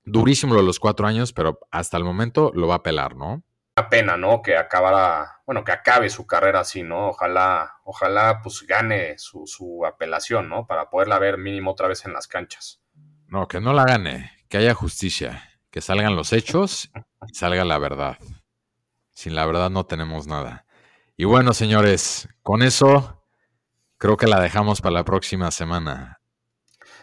durísimo 0.03 0.57
de 0.57 0.65
los 0.65 0.81
cuatro 0.81 1.07
años, 1.07 1.33
pero 1.33 1.61
hasta 1.71 1.97
el 1.97 2.03
momento 2.03 2.51
lo 2.53 2.67
va 2.67 2.77
a 2.77 2.83
pelar, 2.83 3.15
¿no? 3.15 3.45
Una 3.79 3.89
pena, 3.89 4.17
¿no? 4.17 4.43
Que 4.43 4.57
acabara, 4.57 5.41
bueno, 5.47 5.63
que 5.63 5.71
acabe 5.71 6.11
su 6.11 6.27
carrera 6.27 6.61
así, 6.61 6.83
¿no? 6.83 7.11
Ojalá, 7.11 7.77
ojalá 7.85 8.41
pues 8.43 8.67
gane 8.67 9.17
su, 9.19 9.47
su 9.47 9.87
apelación, 9.87 10.49
¿no? 10.49 10.67
Para 10.67 10.91
poderla 10.91 11.21
ver 11.21 11.39
mínimo 11.39 11.71
otra 11.71 11.87
vez 11.87 12.05
en 12.07 12.13
las 12.13 12.27
canchas. 12.27 12.83
No, 13.29 13.47
que 13.47 13.61
no 13.61 13.73
la 13.73 13.85
gane, 13.85 14.33
que 14.49 14.59
haya 14.59 14.75
justicia 14.75 15.56
que 15.77 15.83
salgan 15.83 16.17
los 16.17 16.33
hechos 16.33 16.91
y 17.29 17.35
salga 17.35 17.63
la 17.67 17.79
verdad. 17.79 18.17
Sin 19.13 19.35
la 19.35 19.45
verdad 19.45 19.69
no 19.69 19.85
tenemos 19.85 20.27
nada. 20.27 20.65
Y 21.19 21.27
bueno, 21.27 21.53
señores, 21.53 22.31
con 22.43 22.63
eso 22.63 23.23
creo 23.99 24.17
que 24.17 24.27
la 24.27 24.41
dejamos 24.41 24.81
para 24.81 24.95
la 24.95 25.05
próxima 25.05 25.51
semana. 25.51 26.23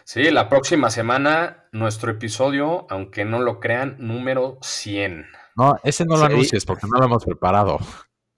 Sí, 0.02 0.28
la 0.32 0.48
próxima 0.48 0.90
semana 0.90 1.68
nuestro 1.70 2.10
episodio, 2.10 2.88
aunque 2.90 3.24
no 3.24 3.38
lo 3.38 3.60
crean, 3.60 3.94
número 4.00 4.58
100. 4.60 5.24
No, 5.54 5.78
ese 5.84 6.04
no 6.04 6.16
lo 6.16 6.24
anuncies 6.24 6.64
porque 6.64 6.88
no 6.88 6.98
lo 6.98 7.04
hemos 7.04 7.24
preparado. 7.24 7.78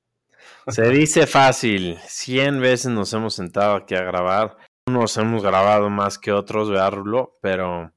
Se 0.68 0.86
dice 0.90 1.26
fácil. 1.26 1.96
100 2.06 2.60
veces 2.60 2.90
nos 2.92 3.10
hemos 3.14 3.34
sentado 3.34 3.74
aquí 3.74 3.94
a 3.94 4.02
grabar. 4.02 4.58
Unos 4.86 5.16
hemos 5.16 5.42
grabado 5.42 5.88
más 5.88 6.18
que 6.18 6.30
otros, 6.30 6.68
¿verdad, 6.68 6.92
Rulo? 6.92 7.38
Pero 7.40 7.90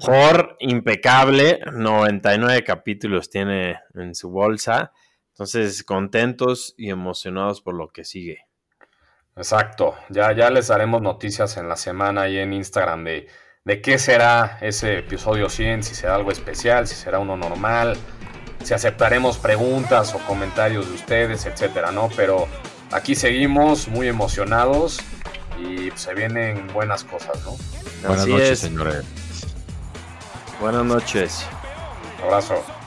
Jor, 0.00 0.56
impecable, 0.60 1.60
99 1.72 2.64
capítulos 2.64 3.30
tiene 3.30 3.80
en 3.94 4.14
su 4.14 4.30
bolsa. 4.30 4.92
Entonces, 5.30 5.84
contentos 5.84 6.74
y 6.76 6.90
emocionados 6.90 7.62
por 7.62 7.74
lo 7.74 7.88
que 7.88 8.04
sigue. 8.04 8.48
Exacto, 9.36 9.94
ya, 10.08 10.32
ya 10.32 10.50
les 10.50 10.66
daremos 10.66 11.00
noticias 11.00 11.56
en 11.58 11.68
la 11.68 11.76
semana 11.76 12.28
y 12.28 12.38
en 12.38 12.52
Instagram 12.52 13.04
de, 13.04 13.28
de 13.64 13.80
qué 13.80 13.98
será 13.98 14.58
ese 14.60 14.98
episodio 14.98 15.48
100, 15.48 15.84
si 15.84 15.94
será 15.94 16.16
algo 16.16 16.32
especial, 16.32 16.88
si 16.88 16.96
será 16.96 17.20
uno 17.20 17.36
normal, 17.36 17.96
si 18.64 18.74
aceptaremos 18.74 19.38
preguntas 19.38 20.12
o 20.12 20.18
comentarios 20.26 20.88
de 20.88 20.94
ustedes, 20.94 21.46
etcétera, 21.46 21.92
¿no? 21.92 22.08
Pero 22.16 22.48
aquí 22.90 23.14
seguimos 23.14 23.86
muy 23.86 24.08
emocionados 24.08 24.98
y 25.56 25.90
se 25.94 26.14
vienen 26.14 26.66
buenas 26.72 27.04
cosas, 27.04 27.40
¿no? 27.44 27.56
Buenas 28.08 28.26
noches, 28.26 28.58
señores. 28.58 29.04
Buenas 30.60 30.84
noches. 30.84 31.46
abrazo. 32.22 32.77